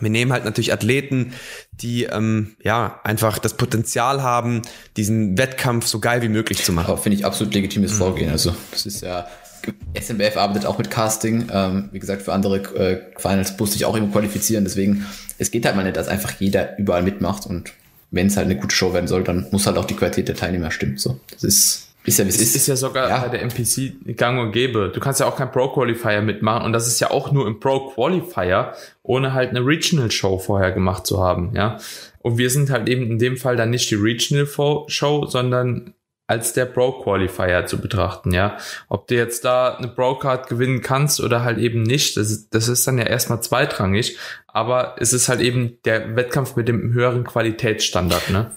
[0.00, 1.34] wir nehmen halt natürlich Athleten,
[1.72, 4.62] die ähm, ja einfach das Potenzial haben,
[4.96, 6.96] diesen Wettkampf so geil wie möglich zu machen.
[6.96, 7.98] Finde ich absolut legitimes mhm.
[7.98, 8.30] Vorgehen.
[8.30, 9.28] Also das ist ja
[9.94, 11.48] SMBF arbeitet auch mit Casting.
[11.52, 14.64] Ähm, wie gesagt, für andere äh, Finals musste ich auch eben qualifizieren.
[14.64, 15.06] Deswegen,
[15.38, 17.46] es geht halt mal nicht, dass einfach jeder überall mitmacht.
[17.46, 17.72] Und
[18.10, 20.36] wenn es halt eine gute Show werden soll, dann muss halt auch die Qualität der
[20.36, 20.96] Teilnehmer stimmen.
[20.96, 22.56] So, das ist ist ja, es ist.
[22.56, 23.18] ist ja sogar ja.
[23.20, 24.90] bei der NPC gang und gäbe.
[24.92, 27.60] Du kannst ja auch kein Pro Qualifier mitmachen und das ist ja auch nur im
[27.60, 28.72] Pro Qualifier,
[29.02, 31.78] ohne halt eine Regional Show vorher gemacht zu haben, ja.
[32.20, 34.46] Und wir sind halt eben in dem Fall dann nicht die Regional
[34.88, 35.94] Show, sondern
[36.32, 38.56] als der Pro-Qualifier zu betrachten, ja.
[38.88, 42.68] Ob du jetzt da eine Pro-Card gewinnen kannst oder halt eben nicht, das ist, das
[42.68, 44.16] ist dann ja erstmal zweitrangig,
[44.46, 48.50] aber es ist halt eben der Wettkampf mit dem höheren Qualitätsstandard, ne?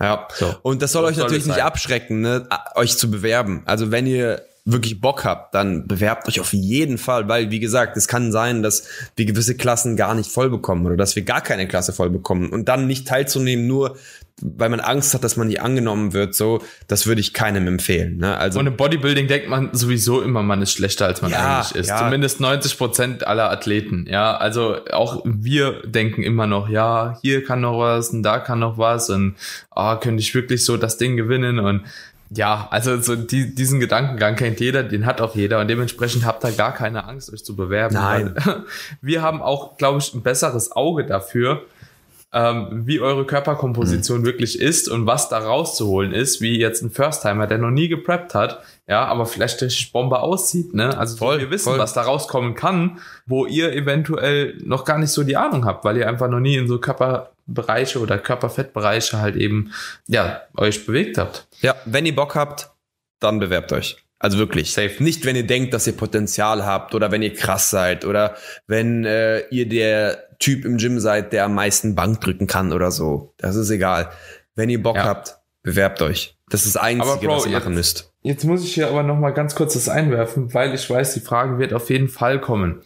[0.00, 0.26] Ja.
[0.34, 0.54] So.
[0.62, 3.62] Und das soll das euch soll natürlich nicht abschrecken, ne, euch zu bewerben.
[3.66, 7.96] Also wenn ihr wirklich Bock habt, dann bewerbt euch auf jeden Fall, weil, wie gesagt,
[7.96, 8.86] es kann sein, dass
[9.16, 12.48] wir gewisse Klassen gar nicht voll bekommen oder dass wir gar keine Klasse voll bekommen
[12.50, 13.96] und dann nicht teilzunehmen, nur
[14.40, 18.18] weil man Angst hat, dass man nicht angenommen wird, so, das würde ich keinem empfehlen.
[18.18, 18.36] Ne?
[18.36, 21.76] Also, und im Bodybuilding denkt man sowieso immer, man ist schlechter, als man ja, eigentlich
[21.76, 21.88] ist.
[21.88, 21.98] Ja.
[21.98, 24.06] Zumindest 90 Prozent aller Athleten.
[24.08, 28.58] Ja, also auch wir denken immer noch, ja, hier kann noch was und da kann
[28.58, 29.36] noch was und
[29.70, 31.82] ah, könnte ich wirklich so das Ding gewinnen und
[32.34, 36.42] ja, also so die, diesen Gedankengang kennt jeder, den hat auch jeder und dementsprechend habt
[36.44, 37.94] ihr gar keine Angst, euch zu bewerben.
[37.94, 38.34] Nein.
[39.02, 41.66] wir haben auch, glaube ich, ein besseres Auge dafür,
[42.32, 44.24] ähm, wie eure Körperkomposition mhm.
[44.24, 48.34] wirklich ist und was da rauszuholen ist, wie jetzt ein First-Timer, der noch nie gepreppt
[48.34, 50.96] hat, ja, aber vielleicht richtig Bombe aussieht, ne?
[50.96, 51.78] Also voll, wir wissen, voll.
[51.78, 55.98] was da rauskommen kann, wo ihr eventuell noch gar nicht so die Ahnung habt, weil
[55.98, 59.72] ihr einfach noch nie in so Körperbereiche oder Körperfettbereiche halt eben,
[60.08, 61.46] ja, euch bewegt habt.
[61.60, 62.70] Ja, wenn ihr Bock habt,
[63.20, 63.98] dann bewerbt euch.
[64.22, 64.72] Also wirklich.
[64.72, 65.02] Safe.
[65.02, 68.36] Nicht, wenn ihr denkt, dass ihr Potenzial habt oder wenn ihr krass seid oder
[68.68, 72.92] wenn äh, ihr der Typ im Gym seid, der am meisten Bank drücken kann oder
[72.92, 73.34] so.
[73.36, 74.10] Das ist egal.
[74.54, 75.04] Wenn ihr Bock ja.
[75.04, 76.36] habt, bewerbt euch.
[76.48, 78.12] Das ist das Einzige, Bro, was ihr machen müsst.
[78.22, 81.20] Jetzt muss ich hier aber noch mal ganz kurz das einwerfen, weil ich weiß, die
[81.20, 82.80] Frage wird auf jeden Fall kommen.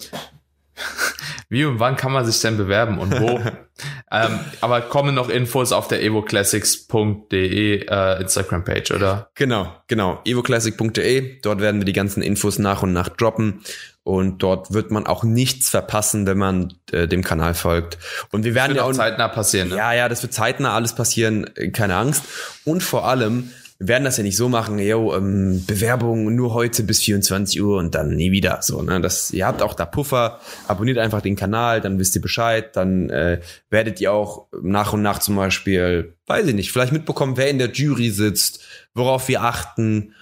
[1.49, 3.39] Wie und wann kann man sich denn bewerben und wo?
[4.11, 9.31] ähm, aber kommen noch Infos auf der evoclassics.de äh, Instagram-Page, oder?
[9.35, 10.21] Genau, genau.
[10.25, 11.41] evoclassic.de.
[11.41, 13.63] Dort werden wir die ganzen Infos nach und nach droppen.
[14.03, 17.99] Und dort wird man auch nichts verpassen, wenn man äh, dem Kanal folgt.
[18.31, 19.69] Und wir werden das wird ja auch zeitnah passieren.
[19.71, 19.77] Ne?
[19.77, 22.23] Ja, ja, das wird zeitnah alles passieren, äh, keine Angst.
[22.65, 26.83] Und vor allem wir werden das ja nicht so machen, yo, ähm, Bewerbung nur heute
[26.83, 28.59] bis 24 Uhr und dann nie wieder.
[28.63, 29.01] So, ne?
[29.01, 33.11] Das, ihr habt auch da Puffer, abonniert einfach den Kanal, dann wisst ihr Bescheid, dann
[33.11, 37.51] äh, werdet ihr auch nach und nach zum Beispiel, weiß ich nicht, vielleicht mitbekommen, wer
[37.51, 38.65] in der Jury sitzt,
[38.95, 40.15] worauf wir achten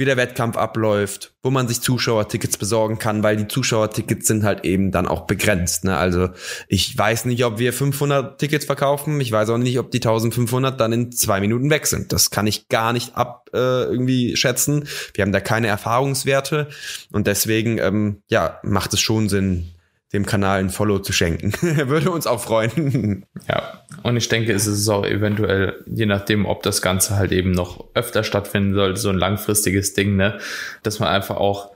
[0.00, 4.64] wie der Wettkampf abläuft, wo man sich Zuschauertickets besorgen kann, weil die Zuschauertickets sind halt
[4.64, 5.84] eben dann auch begrenzt.
[5.84, 5.96] Ne?
[5.96, 6.30] Also
[6.66, 9.20] ich weiß nicht, ob wir 500 Tickets verkaufen.
[9.20, 12.12] Ich weiß auch nicht, ob die 1500 dann in zwei Minuten weg sind.
[12.12, 14.88] Das kann ich gar nicht ab äh, irgendwie schätzen.
[15.14, 16.68] Wir haben da keine Erfahrungswerte
[17.12, 19.68] und deswegen ähm, ja macht es schon Sinn,
[20.12, 21.52] dem Kanal ein Follow zu schenken.
[21.88, 23.26] Würde uns auch freuen.
[23.48, 27.50] Ja, und ich denke, es ist auch eventuell, je nachdem, ob das Ganze halt eben
[27.50, 30.38] noch öfter stattfinden sollte, so ein langfristiges Ding, ne,
[30.84, 31.72] dass man einfach auch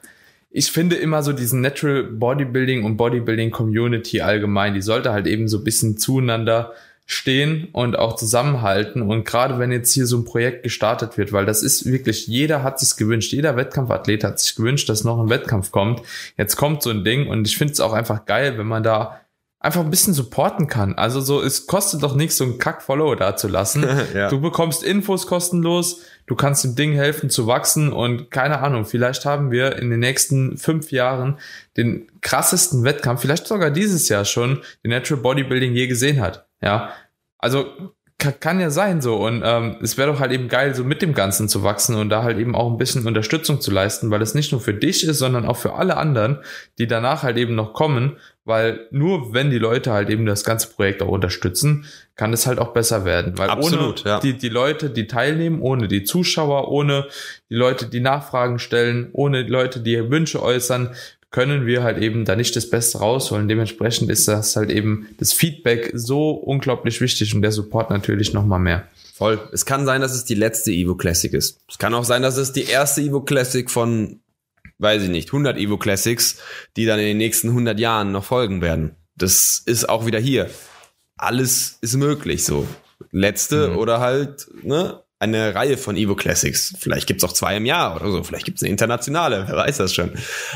[0.57, 5.49] ich finde immer so diesen Natural Bodybuilding und Bodybuilding Community allgemein, die sollte halt eben
[5.49, 6.74] so ein bisschen zueinander
[7.07, 9.03] stehen und auch zusammenhalten.
[9.03, 12.63] Und gerade wenn jetzt hier so ein Projekt gestartet wird, weil das ist wirklich, jeder
[12.63, 16.01] hat sich gewünscht, jeder Wettkampfathlet hat sich gewünscht, dass noch ein Wettkampf kommt.
[16.39, 19.21] Jetzt kommt so ein Ding und ich finde es auch einfach geil, wenn man da
[19.65, 20.95] einfach ein bisschen supporten kann.
[20.95, 23.87] Also so, es kostet doch nichts, so ein Kack-Follow da zu lassen.
[24.15, 24.29] ja.
[24.29, 29.25] Du bekommst Infos kostenlos, du kannst dem Ding helfen zu wachsen und keine Ahnung, vielleicht
[29.25, 31.39] haben wir in den nächsten fünf Jahren
[31.79, 36.47] den krassesten Wettkampf, vielleicht sogar dieses Jahr schon, den Natural Bodybuilding je gesehen hat.
[36.61, 36.91] Ja,
[37.39, 41.03] also kann ja sein so und ähm, es wäre doch halt eben geil, so mit
[41.03, 44.23] dem Ganzen zu wachsen und da halt eben auch ein bisschen Unterstützung zu leisten, weil
[44.23, 46.39] es nicht nur für dich ist, sondern auch für alle anderen,
[46.79, 50.69] die danach halt eben noch kommen, weil nur wenn die Leute halt eben das ganze
[50.69, 54.21] Projekt auch unterstützen, kann es halt auch besser werden, weil Absolut, ohne ja.
[54.21, 57.07] die, die Leute, die teilnehmen, ohne die Zuschauer, ohne
[57.51, 60.95] die Leute, die Nachfragen stellen, ohne die Leute, die Wünsche äußern,
[61.35, 63.49] können wir halt eben da nicht das Beste rausholen.
[63.49, 68.61] Dementsprechend ist das halt eben das Feedback so unglaublich wichtig und der Support natürlich nochmal
[68.61, 68.87] mehr.
[69.14, 69.41] Voll.
[69.51, 71.59] Es kann sein, dass es die letzte Evo Classic ist.
[71.68, 74.20] Es kann auch sein, dass es die erste Evo Classic von,
[74.78, 76.39] weiß ich nicht, 100 Evo Classics,
[76.76, 78.95] die dann in den nächsten 100 Jahren noch folgen werden.
[79.16, 80.49] Das ist auch wieder hier.
[81.16, 82.64] Alles ist möglich, so.
[83.11, 83.78] Letzte mhm.
[83.78, 86.75] oder halt, ne, eine Reihe von Evo Classics.
[86.79, 88.23] Vielleicht gibt's auch zwei im Jahr oder so.
[88.23, 90.12] Vielleicht gibt's eine internationale, wer weiß das schon.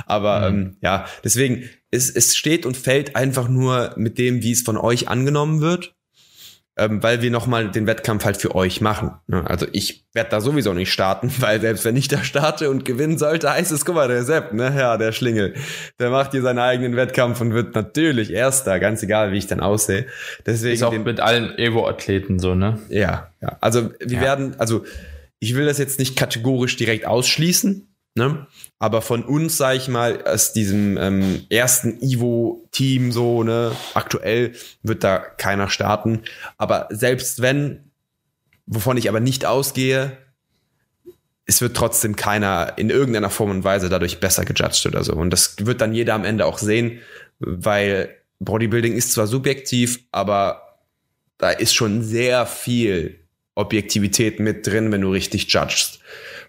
[0.07, 0.57] Aber mhm.
[0.57, 4.77] ähm, ja, deswegen, es, es steht und fällt einfach nur mit dem, wie es von
[4.77, 5.95] euch angenommen wird
[6.79, 9.13] ähm, weil wir nochmal den Wettkampf halt für euch machen.
[9.27, 9.45] Ne?
[9.49, 13.19] Also ich werde da sowieso nicht starten, weil selbst wenn ich da starte und gewinnen
[13.19, 15.55] sollte, heißt es, guck mal, der Sepp, ne, ja, der Schlingel,
[15.99, 19.61] der macht hier seinen eigenen Wettkampf und wird natürlich Erster, ganz egal, wie ich dann
[19.61, 20.07] aussehe.
[20.47, 22.79] Deswegen ist auch mit allen Evo-Athleten so, ne?
[22.89, 23.59] Ja, ja.
[23.61, 24.23] Also wir ja.
[24.23, 24.85] werden, also
[25.41, 28.47] ich will das jetzt nicht kategorisch direkt ausschließen, Ne?
[28.79, 35.05] Aber von uns, sag ich mal, aus diesem ähm, ersten Ivo-Team so, ne, aktuell wird
[35.05, 36.23] da keiner starten.
[36.57, 37.93] Aber selbst wenn,
[38.67, 40.19] wovon ich aber nicht ausgehe,
[41.47, 45.15] es wird trotzdem keiner in irgendeiner Form und Weise dadurch besser gejudged oder so.
[45.15, 47.01] Und das wird dann jeder am Ende auch sehen,
[47.39, 50.79] weil Bodybuilding ist zwar subjektiv, aber
[51.39, 53.21] da ist schon sehr viel
[53.55, 56.01] Objektivität mit drin, wenn du richtig judgst.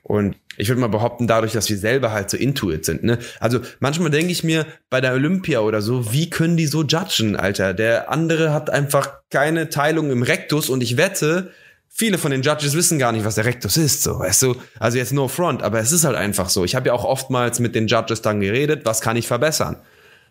[0.03, 3.03] Und ich würde mal behaupten, dadurch, dass wir selber halt so intuit sind.
[3.03, 3.19] Ne?
[3.39, 7.35] Also manchmal denke ich mir bei der Olympia oder so, wie können die so judgen,
[7.35, 7.73] Alter?
[7.73, 11.51] Der andere hat einfach keine Teilung im Rektus und ich wette,
[11.87, 14.55] viele von den Judges wissen gar nicht, was der Rektus ist, so, weißt du?
[14.79, 16.65] Also jetzt no front, aber es ist halt einfach so.
[16.65, 19.77] Ich habe ja auch oftmals mit den Judges dann geredet, was kann ich verbessern?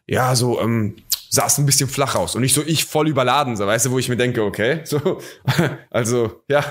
[0.07, 0.97] Ja, so, ähm,
[1.31, 3.99] saß ein bisschen flach aus und nicht so ich voll überladen, so, weißt du, wo
[3.99, 5.21] ich mir denke, okay, so,
[5.91, 6.65] also, ja,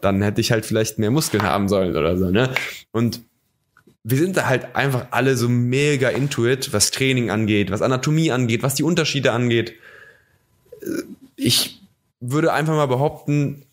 [0.00, 2.50] dann hätte ich halt vielleicht mehr Muskeln haben sollen oder so, ne?
[2.92, 3.20] Und
[4.04, 8.62] wir sind da halt einfach alle so mega intuit, was Training angeht, was Anatomie angeht,
[8.62, 9.74] was die Unterschiede angeht.
[11.36, 11.82] Ich
[12.20, 13.64] würde einfach mal behaupten,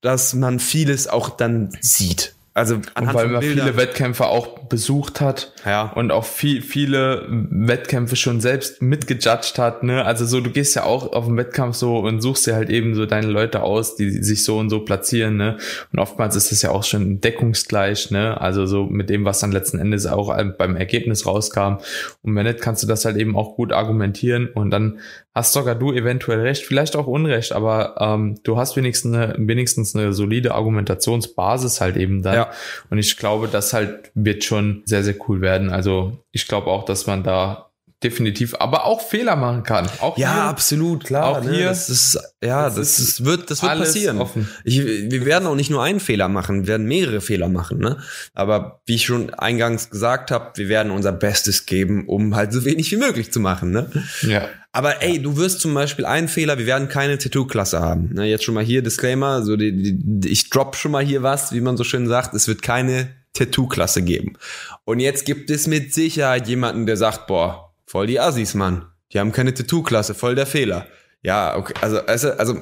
[0.00, 2.34] dass man vieles auch dann sieht.
[2.54, 3.66] Also anhand weil man Bildern.
[3.66, 5.90] viele Wettkämpfe auch besucht hat ja.
[5.94, 9.82] und auch viel, viele Wettkämpfe schon selbst mitgejudged hat.
[9.82, 10.04] Ne?
[10.04, 12.94] Also so, du gehst ja auch auf den Wettkampf so und suchst dir halt eben
[12.94, 15.38] so deine Leute aus, die sich so und so platzieren.
[15.38, 15.56] Ne?
[15.92, 18.10] Und oftmals ist das ja auch schon deckungsgleich.
[18.10, 18.38] Ne?
[18.38, 21.78] Also so mit dem, was dann letzten Endes auch beim Ergebnis rauskam.
[22.20, 24.98] Und wenn nicht, kannst du das halt eben auch gut argumentieren und dann
[25.34, 29.94] hast sogar du eventuell recht, vielleicht auch Unrecht, aber ähm, du hast wenigstens eine, wenigstens
[29.94, 32.34] eine solide Argumentationsbasis halt eben da.
[32.34, 32.50] Ja.
[32.90, 35.70] Und ich glaube, das halt wird schon sehr, sehr cool werden.
[35.70, 37.70] Also ich glaube auch, dass man da
[38.02, 39.88] definitiv, aber auch Fehler machen kann.
[40.00, 41.28] Auch ja, hier, absolut, klar.
[41.28, 41.52] Auch ne?
[41.52, 44.20] hier, das ist, ja, das, das ist, wird, das wird passieren.
[44.20, 44.48] Offen.
[44.64, 47.78] Ich, wir werden auch nicht nur einen Fehler machen, wir werden mehrere Fehler machen.
[47.78, 47.98] Ne?
[48.34, 52.64] Aber wie ich schon eingangs gesagt habe, wir werden unser Bestes geben, um halt so
[52.64, 53.70] wenig wie möglich zu machen.
[53.70, 53.90] Ne?
[54.22, 54.48] Ja.
[54.72, 58.10] Aber ey, du wirst zum Beispiel einen Fehler, wir werden keine Tattoo-Klasse haben.
[58.14, 58.24] Ne?
[58.26, 61.60] Jetzt schon mal hier Disclaimer, so die, die, ich drop schon mal hier was, wie
[61.60, 64.38] man so schön sagt, es wird keine Tattoo-Klasse geben.
[64.84, 68.86] Und jetzt gibt es mit Sicherheit jemanden, der sagt, boah, Voll die Assis, Mann.
[69.12, 70.86] Die haben keine Tattoo-Klasse, voll der Fehler.
[71.20, 72.58] Ja, okay, also, also, also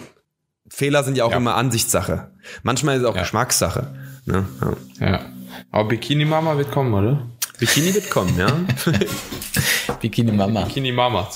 [0.69, 1.37] Fehler sind ja auch ja.
[1.37, 2.33] immer Ansichtssache.
[2.65, 3.23] Manchmal ist es auch ja.
[3.23, 3.95] Geschmackssache.
[4.25, 4.45] Ne?
[4.99, 5.07] Ja.
[5.07, 5.21] ja.
[5.71, 7.29] Aber Bikini Mama wird kommen, oder?
[7.61, 8.49] Bikini wird kommen, ja.
[10.01, 10.65] Bikini Mama.
[10.65, 11.29] Bikini Mama.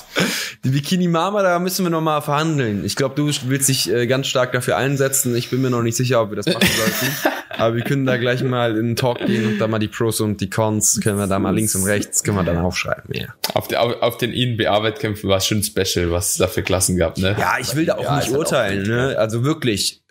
[0.63, 2.83] Die Bikini Mama, da müssen wir nochmal verhandeln.
[2.85, 5.35] Ich glaube, du willst dich äh, ganz stark dafür einsetzen.
[5.35, 7.15] Ich bin mir noch nicht sicher, ob wir das machen sollten.
[7.57, 10.19] Aber wir können da gleich mal in den Talk gehen und da mal die Pros
[10.19, 13.13] und die Cons können wir da mal links und rechts können wir dann aufschreiben.
[13.13, 13.27] Ja.
[13.53, 16.97] Auf, der, auf, auf den INBA-Wettkämpfen war es schon special, was es da für Klassen
[16.97, 17.35] gab, ne?
[17.39, 19.15] Ja, ich will da auch ja, nicht urteilen, auch ne?
[19.17, 20.01] Also wirklich.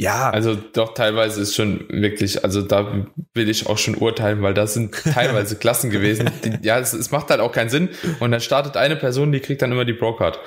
[0.00, 0.30] Ja.
[0.30, 4.72] Also doch, teilweise ist schon wirklich, also da will ich auch schon urteilen, weil das
[4.72, 6.30] sind teilweise Klassen gewesen.
[6.42, 7.90] Die, ja, es, es, macht halt auch keinen Sinn.
[8.18, 10.40] Und dann startet eine Person, die kriegt dann immer die Pro-Card.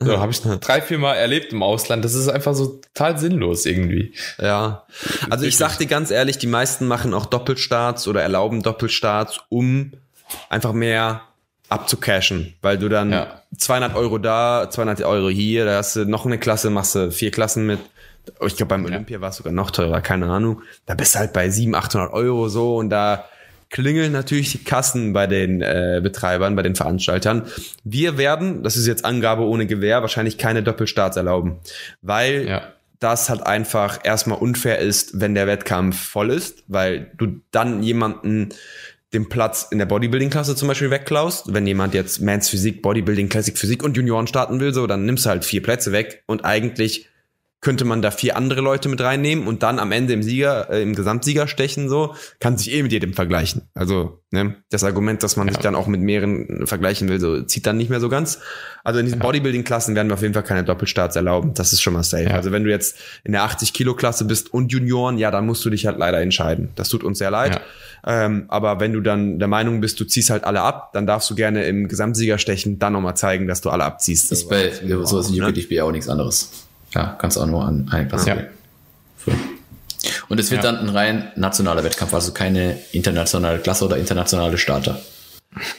[0.00, 2.04] So, habe ich drei, vier Mal erlebt im Ausland.
[2.04, 4.12] Das ist einfach so total sinnlos irgendwie.
[4.40, 4.86] Ja.
[5.30, 9.92] Also ich sag dir ganz ehrlich, die meisten machen auch Doppelstarts oder erlauben Doppelstarts, um
[10.50, 11.22] einfach mehr
[11.68, 13.42] abzucashen, weil du dann ja.
[13.56, 17.30] 200 Euro da, 200 Euro hier, da hast du noch eine Klasse, machst du vier
[17.30, 17.78] Klassen mit.
[18.46, 20.62] Ich glaube, beim Olympia war es sogar noch teurer, keine Ahnung.
[20.86, 23.24] Da bist du halt bei 700, 800 Euro so und da
[23.70, 27.42] klingeln natürlich die Kassen bei den äh, Betreibern, bei den Veranstaltern.
[27.84, 31.58] Wir werden, das ist jetzt Angabe ohne Gewähr, wahrscheinlich keine Doppelstarts erlauben,
[32.02, 32.62] weil ja.
[33.00, 38.50] das halt einfach erstmal unfair ist, wenn der Wettkampf voll ist, weil du dann jemanden
[39.12, 41.52] den Platz in der Bodybuilding-Klasse zum Beispiel wegklaust.
[41.54, 45.26] Wenn jemand jetzt Mans Physik, Bodybuilding, Classic Physik und Junioren starten will, so, dann nimmst
[45.26, 47.08] du halt vier Plätze weg und eigentlich
[47.60, 50.82] könnte man da vier andere Leute mit reinnehmen und dann am Ende im Sieger, äh,
[50.82, 53.62] im Gesamtsieger stechen, so, kann sich eh mit jedem vergleichen.
[53.74, 55.54] Also, ne, das Argument, dass man ja.
[55.54, 58.38] sich dann auch mit mehreren vergleichen will, so, zieht dann nicht mehr so ganz.
[58.84, 59.26] Also in diesen ja.
[59.26, 61.54] Bodybuilding-Klassen werden wir auf jeden Fall keine Doppelstarts erlauben.
[61.54, 62.24] Das ist schon mal safe.
[62.24, 62.36] Ja.
[62.36, 65.86] Also wenn du jetzt in der 80-Kilo-Klasse bist und Junioren, ja, dann musst du dich
[65.86, 66.68] halt leider entscheiden.
[66.76, 67.62] Das tut uns sehr leid.
[68.06, 71.28] Ähm, aber wenn du dann der Meinung bist, du ziehst halt alle ab, dann darfst
[71.30, 74.30] du gerne im Gesamtsieger stechen, dann nochmal zeigen, dass du alle abziehst.
[74.30, 74.70] Ist bei
[75.02, 75.82] sowas wie ne?
[75.82, 76.65] auch nichts anderes.
[76.96, 79.34] Ja, kannst auch nur an eine Klasse ja.
[80.28, 80.72] Und es wird ja.
[80.72, 84.98] dann ein rein nationaler Wettkampf, also keine internationale Klasse oder internationale Starter.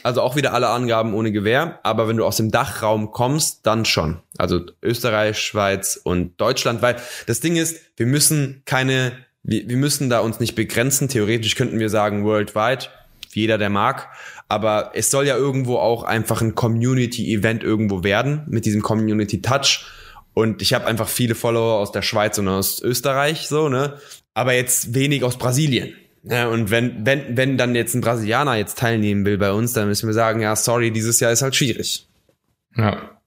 [0.04, 3.84] Also auch wieder alle Angaben ohne Gewehr, aber wenn du aus dem Dachraum kommst, dann
[3.84, 4.18] schon.
[4.36, 6.96] Also Österreich, Schweiz und Deutschland, weil
[7.26, 9.12] das Ding ist, wir müssen keine,
[9.42, 11.08] wir, wir müssen da uns nicht begrenzen.
[11.08, 12.86] Theoretisch könnten wir sagen worldwide,
[13.32, 14.08] jeder der mag,
[14.48, 19.84] aber es soll ja irgendwo auch einfach ein Community-Event irgendwo werden mit diesem Community-Touch
[20.38, 23.98] und ich habe einfach viele Follower aus der Schweiz und aus Österreich, so, ne?
[24.34, 25.94] Aber jetzt wenig aus Brasilien.
[26.22, 29.88] Ja, und wenn, wenn, wenn dann jetzt ein Brasilianer jetzt teilnehmen will bei uns, dann
[29.88, 32.06] müssen wir sagen, ja, sorry, dieses Jahr ist halt schwierig.
[32.76, 33.18] Ja.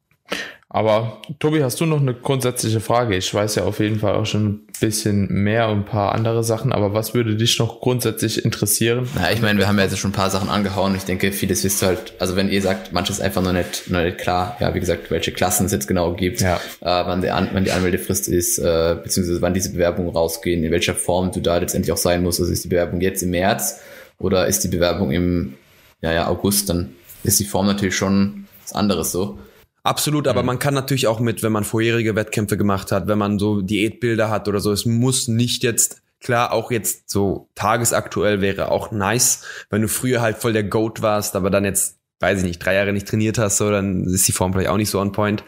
[0.73, 3.17] Aber Tobi, hast du noch eine grundsätzliche Frage?
[3.17, 6.45] Ich weiß ja auf jeden Fall auch schon ein bisschen mehr und ein paar andere
[6.45, 9.09] Sachen, aber was würde dich noch grundsätzlich interessieren?
[9.15, 10.95] Na, ich meine, wir haben ja jetzt schon ein paar Sachen angehauen.
[10.95, 14.01] Ich denke, vieles wisst ihr halt, also wenn ihr sagt, manches einfach noch nicht, noch
[14.01, 16.55] nicht klar, ja, wie gesagt, welche Klassen es jetzt genau gibt, ja.
[16.55, 20.71] äh, wann, der An wann die Anmeldefrist ist, äh, beziehungsweise wann diese Bewerbungen rausgehen, in
[20.71, 22.39] welcher Form du da letztendlich auch sein musst.
[22.39, 23.81] Also ist die Bewerbung jetzt im März
[24.19, 25.55] oder ist die Bewerbung im
[26.01, 26.95] ja, ja, August, dann
[27.25, 29.37] ist die Form natürlich schon was anderes so.
[29.83, 30.47] Absolut, aber mhm.
[30.47, 34.29] man kann natürlich auch mit, wenn man vorherige Wettkämpfe gemacht hat, wenn man so Diätbilder
[34.29, 39.43] hat oder so, es muss nicht jetzt, klar, auch jetzt so tagesaktuell wäre auch nice,
[39.71, 42.75] wenn du früher halt voll der Goat warst, aber dann jetzt, weiß ich nicht, drei
[42.75, 45.43] Jahre nicht trainiert hast, so, dann ist die Form vielleicht auch nicht so on point.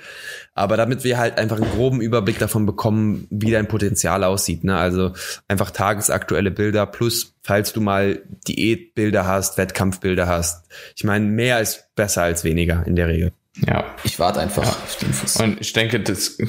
[0.55, 4.75] Aber damit wir halt einfach einen groben Überblick davon bekommen, wie dein Potenzial aussieht, ne?
[4.75, 5.13] Also
[5.47, 10.65] einfach tagesaktuelle Bilder plus, falls du mal Diätbilder hast, Wettkampfbilder hast.
[10.95, 13.33] Ich meine, mehr ist besser als weniger in der Regel.
[13.55, 13.85] Ja.
[14.03, 14.69] Ich warte einfach ja.
[14.69, 15.37] auf den Fuß.
[15.37, 16.39] Und ich denke, das,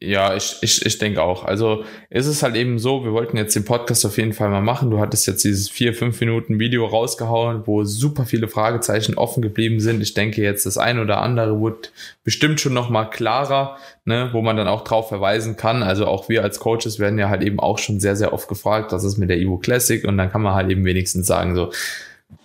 [0.00, 1.44] ja, ich, ich, ich denke auch.
[1.44, 4.62] Also ist es halt eben so, wir wollten jetzt den Podcast auf jeden Fall mal
[4.62, 4.90] machen.
[4.90, 9.80] Du hattest jetzt dieses vier, fünf Minuten Video rausgehauen, wo super viele Fragezeichen offen geblieben
[9.80, 10.00] sind.
[10.00, 11.92] Ich denke jetzt, das eine oder andere wird
[12.24, 13.76] bestimmt schon nochmal klarer,
[14.06, 15.82] ne, wo man dann auch drauf verweisen kann.
[15.82, 18.92] Also auch wir als Coaches werden ja halt eben auch schon sehr, sehr oft gefragt,
[18.92, 20.02] was ist mit der Evo Classic?
[20.04, 21.70] Und dann kann man halt eben wenigstens sagen, so,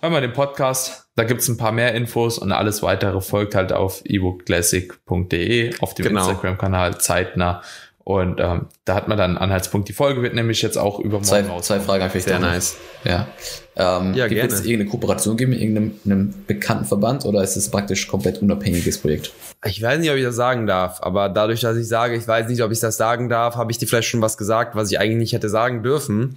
[0.00, 3.72] hör mal den Podcast, da gibt's ein paar mehr Infos und alles weitere folgt halt
[3.72, 6.20] auf ebookclassic.de, auf dem genau.
[6.20, 7.62] Instagram-Kanal zeitnah.
[8.04, 9.88] Und ähm, da hat man dann einen Anhaltspunkt.
[9.88, 12.76] Die Folge wird nämlich jetzt auch übermorgen zwei, zwei Fragen einfach Sehr nice.
[13.02, 13.26] Ja.
[13.74, 18.06] Ähm, ja, gibt es irgendeine Kooperation geben mit irgendeinem bekannten Verband oder ist es praktisch
[18.06, 19.32] komplett unabhängiges Projekt?
[19.64, 22.48] Ich weiß nicht, ob ich das sagen darf, aber dadurch, dass ich sage, ich weiß
[22.48, 25.00] nicht, ob ich das sagen darf, habe ich dir vielleicht schon was gesagt, was ich
[25.00, 26.36] eigentlich nicht hätte sagen dürfen.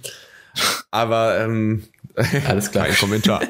[0.90, 1.84] Aber ähm,
[2.48, 2.86] alles klar.
[2.86, 3.42] Kein Kommentar.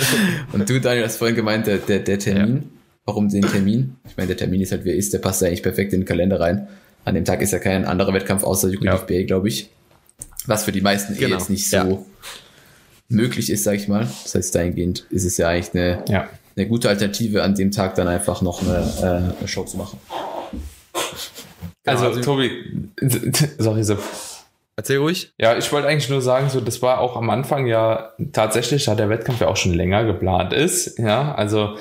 [0.52, 2.56] Und du, Daniel, hast vorhin gemeint, der, der, der Termin.
[2.56, 2.62] Ja.
[3.04, 3.96] Warum den Termin?
[4.06, 6.00] Ich meine, der Termin ist halt, wie er ist, der passt ja eigentlich perfekt in
[6.00, 6.68] den Kalender rein.
[7.04, 9.26] An dem Tag ist ja kein anderer Wettkampf außer UKFBA, ja.
[9.26, 9.70] glaube ich.
[10.46, 11.36] Was für die meisten eh genau.
[11.36, 11.98] eh jetzt nicht so ja.
[13.08, 14.06] möglich ist, sag ich mal.
[14.24, 16.28] Das heißt, dahingehend ist es ja eigentlich eine, ja.
[16.54, 19.98] eine gute Alternative, an dem Tag dann einfach noch eine, äh, eine Show zu machen.
[21.86, 22.50] Also, also Tobi,
[23.58, 23.96] sorry, so
[24.78, 25.32] Erzähl ruhig.
[25.40, 28.94] Ja, ich wollte eigentlich nur sagen, so, das war auch am Anfang ja tatsächlich, da
[28.94, 31.00] der Wettkampf ja auch schon länger geplant ist.
[31.00, 31.76] Ja, also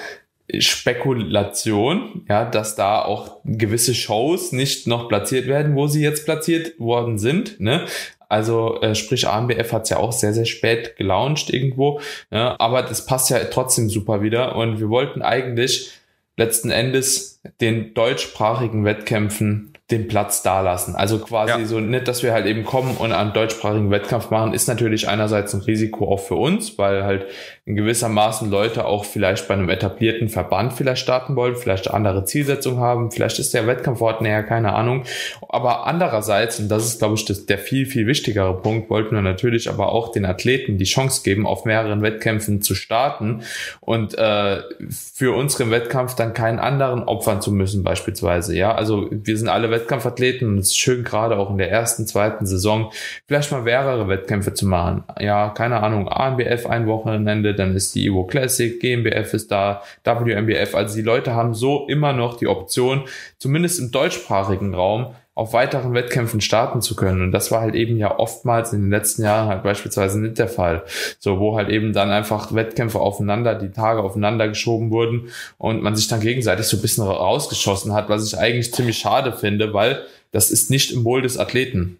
[0.58, 6.80] Spekulation, ja, dass da auch gewisse Shows nicht noch platziert werden, wo sie jetzt platziert
[6.80, 7.60] worden sind.
[7.60, 7.86] Ne?
[8.30, 12.02] Also äh, sprich, AMBF hat's ja auch sehr, sehr spät gelauncht irgendwo.
[12.32, 14.56] Ja, aber das passt ja trotzdem super wieder.
[14.56, 15.92] Und wir wollten eigentlich
[16.36, 20.96] letzten Endes den deutschsprachigen Wettkämpfen den Platz da lassen.
[20.96, 21.66] Also quasi Ja.
[21.66, 25.54] so nicht, dass wir halt eben kommen und einen deutschsprachigen Wettkampf machen, ist natürlich einerseits
[25.54, 27.26] ein Risiko auch für uns, weil halt
[27.68, 32.80] in gewissermaßen Leute auch vielleicht bei einem etablierten Verband vielleicht starten wollen, vielleicht andere Zielsetzungen
[32.80, 35.04] haben, vielleicht ist der Wettkampfort näher, keine Ahnung.
[35.50, 39.22] Aber andererseits, und das ist glaube ich das, der viel, viel wichtigere Punkt, wollten wir
[39.22, 43.42] natürlich aber auch den Athleten die Chance geben, auf mehreren Wettkämpfen zu starten
[43.82, 48.56] und äh, für unseren Wettkampf dann keinen anderen opfern zu müssen beispielsweise.
[48.56, 52.08] Ja, also wir sind alle Wettkampfathleten und es ist schön gerade auch in der ersten,
[52.08, 52.94] zweiten Saison
[53.28, 55.04] vielleicht mal mehrere Wettkämpfe zu machen.
[55.20, 60.76] Ja, keine Ahnung, ANBF ein Wochenende, dann ist die Evo Classic, GmbF ist da, WMBF.
[60.76, 63.04] Also die Leute haben so immer noch die Option,
[63.38, 67.22] zumindest im deutschsprachigen Raum, auf weiteren Wettkämpfen starten zu können.
[67.22, 70.48] Und das war halt eben ja oftmals in den letzten Jahren halt beispielsweise nicht der
[70.48, 70.84] Fall.
[71.20, 75.30] So, wo halt eben dann einfach Wettkämpfe aufeinander, die Tage aufeinander geschoben wurden
[75.60, 79.32] und man sich dann gegenseitig so ein bisschen rausgeschossen hat, was ich eigentlich ziemlich schade
[79.32, 80.02] finde, weil
[80.32, 82.00] das ist nicht im Wohl des Athleten.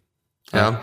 [0.52, 0.82] Ja.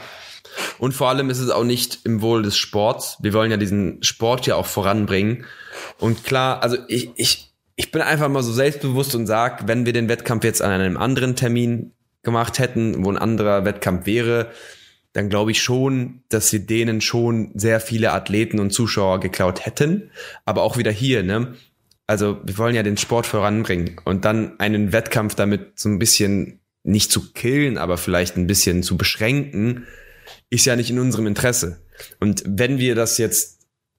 [0.78, 3.18] Und vor allem ist es auch nicht im Wohl des Sports.
[3.20, 5.44] Wir wollen ja diesen Sport ja auch voranbringen.
[5.98, 9.92] Und klar, also ich, ich, ich bin einfach mal so selbstbewusst und sag, wenn wir
[9.92, 14.50] den Wettkampf jetzt an einem anderen Termin gemacht hätten, wo ein anderer Wettkampf wäre,
[15.12, 20.10] dann glaube ich schon, dass wir denen schon sehr viele Athleten und Zuschauer geklaut hätten.
[20.44, 21.54] Aber auch wieder hier, ne?
[22.06, 26.60] Also wir wollen ja den Sport voranbringen und dann einen Wettkampf damit so ein bisschen
[26.82, 29.86] nicht zu killen, aber vielleicht ein bisschen zu beschränken,
[30.50, 31.82] ist ja nicht in unserem Interesse.
[32.20, 33.54] Und wenn wir das jetzt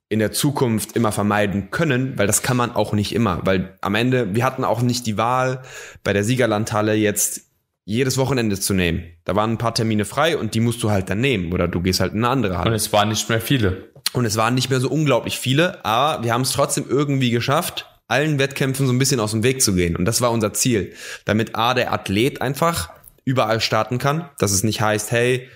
[0.07, 3.95] in der Zukunft immer vermeiden können, weil das kann man auch nicht immer, weil am
[3.95, 5.63] Ende, wir hatten auch nicht die Wahl,
[6.03, 7.41] bei der Siegerlandhalle jetzt
[7.85, 9.03] jedes Wochenende zu nehmen.
[9.25, 11.81] Da waren ein paar Termine frei und die musst du halt dann nehmen oder du
[11.81, 12.69] gehst halt in eine andere Halle.
[12.69, 13.89] Und es waren nicht mehr viele.
[14.13, 17.85] Und es waren nicht mehr so unglaublich viele, aber wir haben es trotzdem irgendwie geschafft,
[18.07, 19.95] allen Wettkämpfen so ein bisschen aus dem Weg zu gehen.
[19.95, 20.93] Und das war unser Ziel.
[21.25, 22.91] Damit A, der Athlet einfach
[23.23, 25.49] überall starten kann, dass es nicht heißt, hey,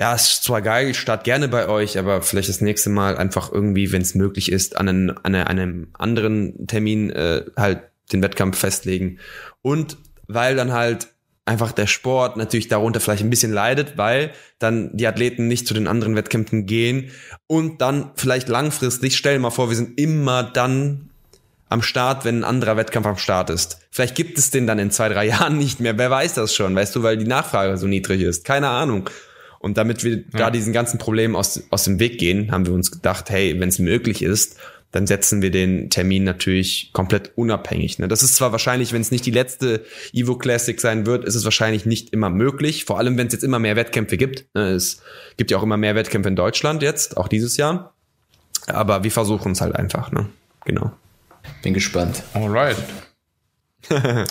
[0.00, 3.18] ja, es ist zwar geil, ich starte gerne bei euch, aber vielleicht das nächste Mal
[3.18, 7.82] einfach irgendwie, wenn es möglich ist, an, einen, an eine- einem anderen Termin äh, halt
[8.10, 9.18] den Wettkampf festlegen.
[9.60, 11.08] Und weil dann halt
[11.44, 15.74] einfach der Sport natürlich darunter vielleicht ein bisschen leidet, weil dann die Athleten nicht zu
[15.74, 17.10] den anderen Wettkämpfen gehen
[17.46, 21.10] und dann vielleicht langfristig, stell dir mal vor, wir sind immer dann
[21.68, 23.80] am Start, wenn ein anderer Wettkampf am Start ist.
[23.90, 25.98] Vielleicht gibt es den dann in zwei, drei Jahren nicht mehr.
[25.98, 28.44] Wer weiß das schon, weißt du, weil die Nachfrage so niedrig ist.
[28.46, 29.10] Keine Ahnung.
[29.60, 32.90] Und damit wir da diesen ganzen Problemen aus, aus dem Weg gehen, haben wir uns
[32.90, 34.56] gedacht, hey, wenn es möglich ist,
[34.90, 37.98] dann setzen wir den Termin natürlich komplett unabhängig.
[37.98, 38.08] Ne?
[38.08, 39.84] Das ist zwar wahrscheinlich, wenn es nicht die letzte
[40.14, 42.86] Evo Classic sein wird, ist es wahrscheinlich nicht immer möglich.
[42.86, 44.46] Vor allem, wenn es jetzt immer mehr Wettkämpfe gibt.
[44.54, 44.70] Ne?
[44.70, 45.02] Es
[45.36, 47.94] gibt ja auch immer mehr Wettkämpfe in Deutschland jetzt, auch dieses Jahr.
[48.66, 50.10] Aber wir versuchen es halt einfach.
[50.10, 50.26] Ne?
[50.64, 50.90] Genau.
[51.62, 52.22] Bin gespannt.
[52.32, 52.78] Alright.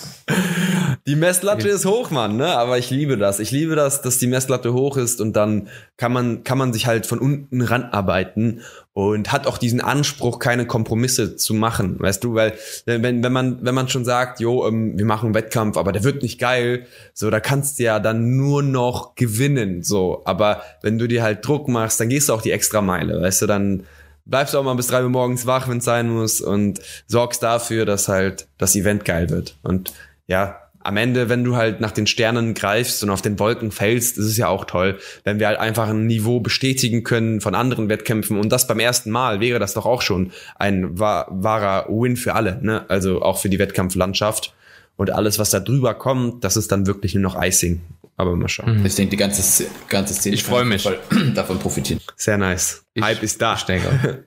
[1.07, 2.55] Die Messlatte ist hoch, Mann, ne?
[2.55, 3.39] Aber ich liebe das.
[3.39, 6.87] Ich liebe das, dass die Messlatte hoch ist und dann kann man, kann man sich
[6.87, 8.61] halt von unten ranarbeiten
[8.93, 12.35] und hat auch diesen Anspruch, keine Kompromisse zu machen, weißt du?
[12.35, 12.53] Weil,
[12.85, 16.03] wenn, wenn man, wenn man schon sagt, jo, ähm, wir machen einen Wettkampf, aber der
[16.03, 20.21] wird nicht geil, so, da kannst du ja dann nur noch gewinnen, so.
[20.25, 23.43] Aber wenn du dir halt Druck machst, dann gehst du auch die extra Meile, weißt
[23.43, 23.47] du?
[23.47, 23.85] Dann,
[24.29, 27.85] bleibst auch mal bis drei Uhr morgens wach, wenn es sein muss und sorgst dafür,
[27.85, 29.57] dass halt das Event geil wird.
[29.63, 29.93] Und
[30.27, 34.17] ja, am Ende, wenn du halt nach den Sternen greifst und auf den Wolken fällst,
[34.17, 37.89] ist es ja auch toll, wenn wir halt einfach ein Niveau bestätigen können von anderen
[37.89, 42.15] Wettkämpfen und das beim ersten Mal wäre das doch auch schon ein wahr, wahrer Win
[42.15, 42.85] für alle, ne?
[42.89, 44.53] Also auch für die Wettkampflandschaft
[44.99, 47.81] und alles, was da drüber kommt, das ist dann wirklich nur noch Icing.
[48.17, 48.85] Aber mal schauen.
[48.85, 50.83] Ich denke, die ganze, ganze Szene Ich freu kann mich.
[50.83, 50.99] voll
[51.33, 52.01] davon profitieren.
[52.17, 52.83] Sehr nice.
[52.93, 53.53] Ich- Hype ist da.
[53.55, 54.25] Ich denke.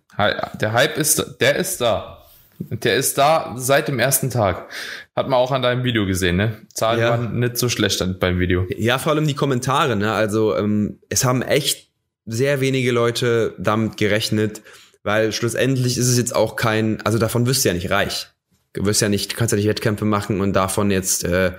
[0.60, 2.18] Der Hype ist, der ist da.
[2.58, 4.68] Der ist da seit dem ersten Tag.
[5.14, 6.56] Hat man auch an deinem Video gesehen, ne?
[6.72, 7.10] Zahlen Ja.
[7.10, 8.66] waren nicht so schlecht beim Video.
[8.78, 10.12] Ja, vor allem die Kommentare, ne?
[10.12, 11.90] Also ähm, es haben echt
[12.24, 14.62] sehr wenige Leute damit gerechnet,
[15.02, 18.28] weil schlussendlich ist es jetzt auch kein, also davon wirst du ja nicht reich.
[18.74, 21.52] Du wirst ja nicht, kannst ja nicht Wettkämpfe machen und davon jetzt äh,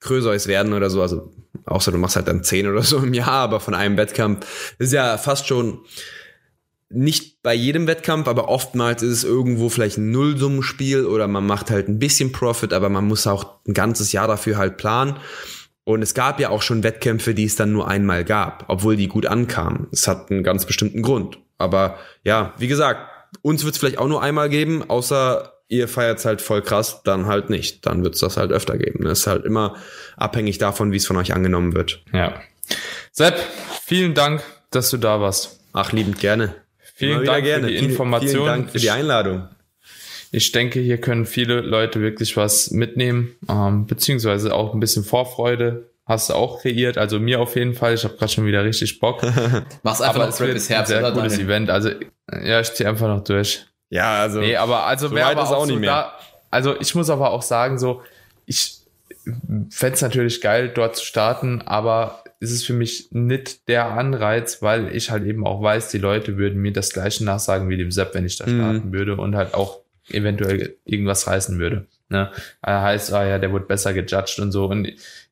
[0.00, 1.00] Kröseus werden oder so.
[1.00, 1.32] Also
[1.64, 4.92] außer du machst halt dann zehn oder so im Jahr, aber von einem Wettkampf ist
[4.92, 5.80] ja fast schon
[6.90, 11.70] nicht bei jedem Wettkampf, aber oftmals ist es irgendwo vielleicht ein Nullsummenspiel oder man macht
[11.70, 15.18] halt ein bisschen Profit, aber man muss auch ein ganzes Jahr dafür halt planen.
[15.84, 19.08] Und es gab ja auch schon Wettkämpfe, die es dann nur einmal gab, obwohl die
[19.08, 19.86] gut ankamen.
[19.90, 21.38] Es hat einen ganz bestimmten Grund.
[21.56, 23.00] Aber ja, wie gesagt,
[23.42, 27.26] uns wird es vielleicht auch nur einmal geben, außer ihr feiert halt voll krass, dann
[27.26, 27.86] halt nicht.
[27.86, 29.04] Dann wird es das halt öfter geben.
[29.04, 29.76] Das ist halt immer
[30.16, 32.02] abhängig davon, wie es von euch angenommen wird.
[32.12, 32.40] Ja.
[33.12, 33.38] Sepp,
[33.84, 35.60] vielen Dank, dass du da warst.
[35.72, 36.54] Ach, liebend gerne.
[36.94, 38.30] Vielen Immer Dank für die Vielen- Information.
[38.30, 39.48] Vielen Dank für die Ich- Einladung.
[40.30, 45.90] Ich denke, hier können viele Leute wirklich was mitnehmen, ähm, beziehungsweise auch ein bisschen Vorfreude
[46.04, 46.98] hast du auch kreiert.
[46.98, 47.94] Also mir auf jeden Fall.
[47.94, 49.22] Ich habe gerade schon wieder richtig Bock.
[49.82, 51.12] Mach's einfach aber noch es Rap wird bis ein Herbst, sehr oder?
[51.12, 51.46] gutes Daniel?
[51.48, 51.70] Event.
[51.70, 51.90] Also
[52.44, 53.64] ja, ich ziehe einfach noch durch.
[53.90, 54.40] Ja, also.
[54.40, 55.90] Nee, aber also so wer weit aber auch, auch so nicht mehr.
[55.90, 56.12] da,
[56.50, 58.02] also ich muss aber auch sagen, so,
[58.46, 58.78] ich
[59.70, 64.62] fände es natürlich geil, dort zu starten, aber es ist für mich nicht der Anreiz,
[64.62, 67.90] weil ich halt eben auch weiß, die Leute würden mir das gleiche nachsagen wie dem
[67.90, 68.58] Sepp, wenn ich da Mhm.
[68.60, 69.80] starten würde und halt auch
[70.10, 71.86] eventuell irgendwas reißen würde.
[72.08, 72.30] Ne?
[72.62, 74.66] Er heißt, ah ja, der wurde besser gejudged und so.
[74.66, 74.88] Und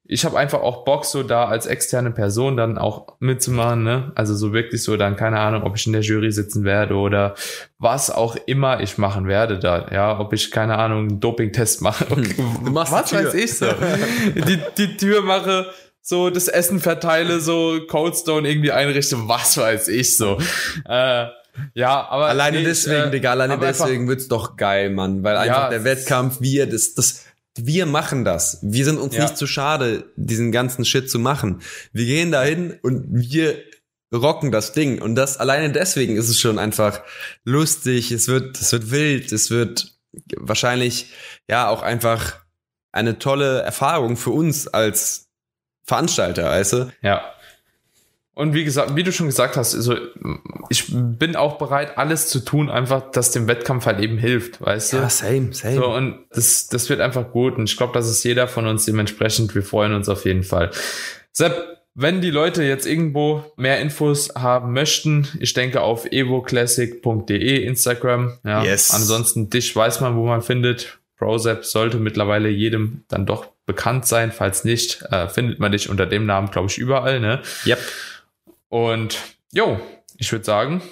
[0.08, 4.12] ich habe einfach auch Bock, so da als externe Person dann auch mitzumachen, ne?
[4.14, 7.34] Also so wirklich so dann, keine Ahnung, ob ich in der Jury sitzen werde oder
[7.78, 12.04] was auch immer ich machen werde da, ja, ob ich, keine Ahnung, einen Doping-Test mache.
[12.06, 13.66] Du machst was weiß ich so.
[14.34, 15.66] die, die Tür mache,
[16.02, 20.38] so das Essen verteile, so Coldstone irgendwie einrichte, was weiß ich so.
[20.88, 21.26] Äh,
[21.74, 25.24] ja, aber Alleine nee, deswegen, äh, Digga, alleine einfach- deswegen wird's doch geil, Mann.
[25.24, 27.24] Weil einfach Ja, der Wettkampf, wir, das, das,
[27.56, 28.58] wir machen das.
[28.62, 29.22] Wir sind uns Ja.
[29.24, 31.62] nicht zu schade, diesen ganzen Shit zu machen.
[31.92, 33.62] Wir gehen dahin und wir
[34.14, 35.00] rocken das Ding.
[35.00, 37.02] Und das alleine deswegen ist es schon einfach
[37.44, 39.98] lustig, es wird, es wird wild, es wird
[40.36, 41.12] wahrscheinlich,
[41.48, 42.44] ja, auch einfach
[42.92, 45.28] eine tolle Erfahrung für uns als
[45.84, 46.92] Veranstalter, weißt du?
[47.02, 47.32] Ja.
[48.38, 49.96] Und wie gesagt, wie du schon gesagt hast, also
[50.68, 54.92] ich bin auch bereit, alles zu tun, einfach, dass dem Wettkampf halt eben hilft, weißt
[54.92, 55.08] du?
[55.08, 55.76] same, same.
[55.76, 57.56] So, und das, das wird einfach gut.
[57.56, 59.54] Und ich glaube, das ist jeder von uns dementsprechend.
[59.54, 60.70] Wir freuen uns auf jeden Fall.
[61.32, 68.36] Sepp, wenn die Leute jetzt irgendwo mehr Infos haben möchten, ich denke auf evoclassic.de Instagram.
[68.44, 68.62] Ja.
[68.62, 68.90] Yes.
[68.90, 70.98] Ansonsten dich weiß man, wo man findet.
[71.16, 74.30] ProSep sollte mittlerweile jedem dann doch bekannt sein.
[74.30, 77.18] Falls nicht, äh, findet man dich unter dem Namen, glaube ich, überall.
[77.20, 77.40] Ne?
[77.64, 77.78] Yep.
[78.76, 79.16] Und
[79.52, 79.80] jo,
[80.18, 80.82] ich würde sagen,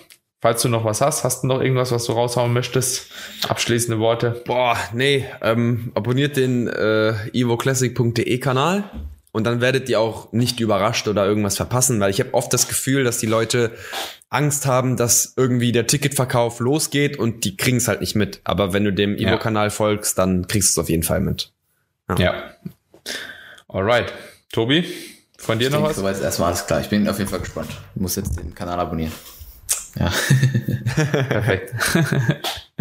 [0.40, 3.10] falls du noch was hast, hast du noch irgendwas, was du raushauen möchtest?
[3.46, 4.42] Abschließende Worte.
[4.46, 8.84] Boah, nee, ähm, abonniert den äh, evoclassic.de Kanal
[9.32, 12.68] und dann werdet ihr auch nicht überrascht oder irgendwas verpassen, weil ich habe oft das
[12.68, 13.72] Gefühl, dass die Leute
[14.30, 18.40] Angst haben, dass irgendwie der Ticketverkauf losgeht und die kriegen es halt nicht mit.
[18.44, 19.28] Aber wenn du dem Ja.
[19.28, 21.52] Evo-Kanal folgst, dann kriegst du es auf jeden Fall mit.
[22.18, 22.50] Ja.
[23.68, 24.10] Alright.
[24.52, 24.84] Tobi,
[25.44, 25.96] von dir Ich noch denke, was?
[25.96, 26.80] soweit ist erstmal alles klar.
[26.80, 27.70] Ich bin auf jeden Fall gespannt.
[27.94, 29.12] Ich muss jetzt den Kanal abonnieren.
[29.98, 30.10] Ja.
[31.28, 31.72] Perfekt.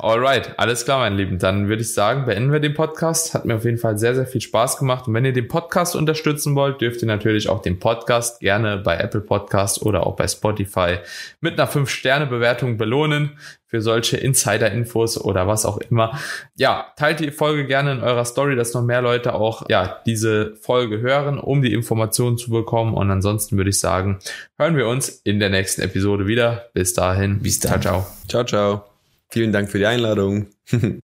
[0.00, 1.38] Alright, alles klar, meine Lieben.
[1.38, 3.32] Dann würde ich sagen, beenden wir den Podcast.
[3.32, 5.06] Hat mir auf jeden Fall sehr, sehr viel Spaß gemacht.
[5.06, 8.96] Und wenn ihr den Podcast unterstützen wollt, dürft ihr natürlich auch den Podcast gerne bei
[8.96, 10.98] Apple Podcast oder auch bei Spotify
[11.40, 16.18] mit einer 5-Sterne-Bewertung belohnen für solche Insider-Infos oder was auch immer.
[16.56, 20.56] Ja, teilt die Folge gerne in eurer Story, dass noch mehr Leute auch ja, diese
[20.56, 22.94] Folge hören, um die Informationen zu bekommen.
[22.94, 24.18] Und ansonsten würde ich sagen,
[24.58, 26.64] hören wir uns in der nächsten Episode wieder.
[26.74, 27.38] Bis dahin.
[27.38, 27.80] Bis dann.
[27.80, 28.06] Ciao, ciao.
[28.26, 28.89] Ciao, ciao.
[29.32, 30.48] Vielen Dank für die Einladung.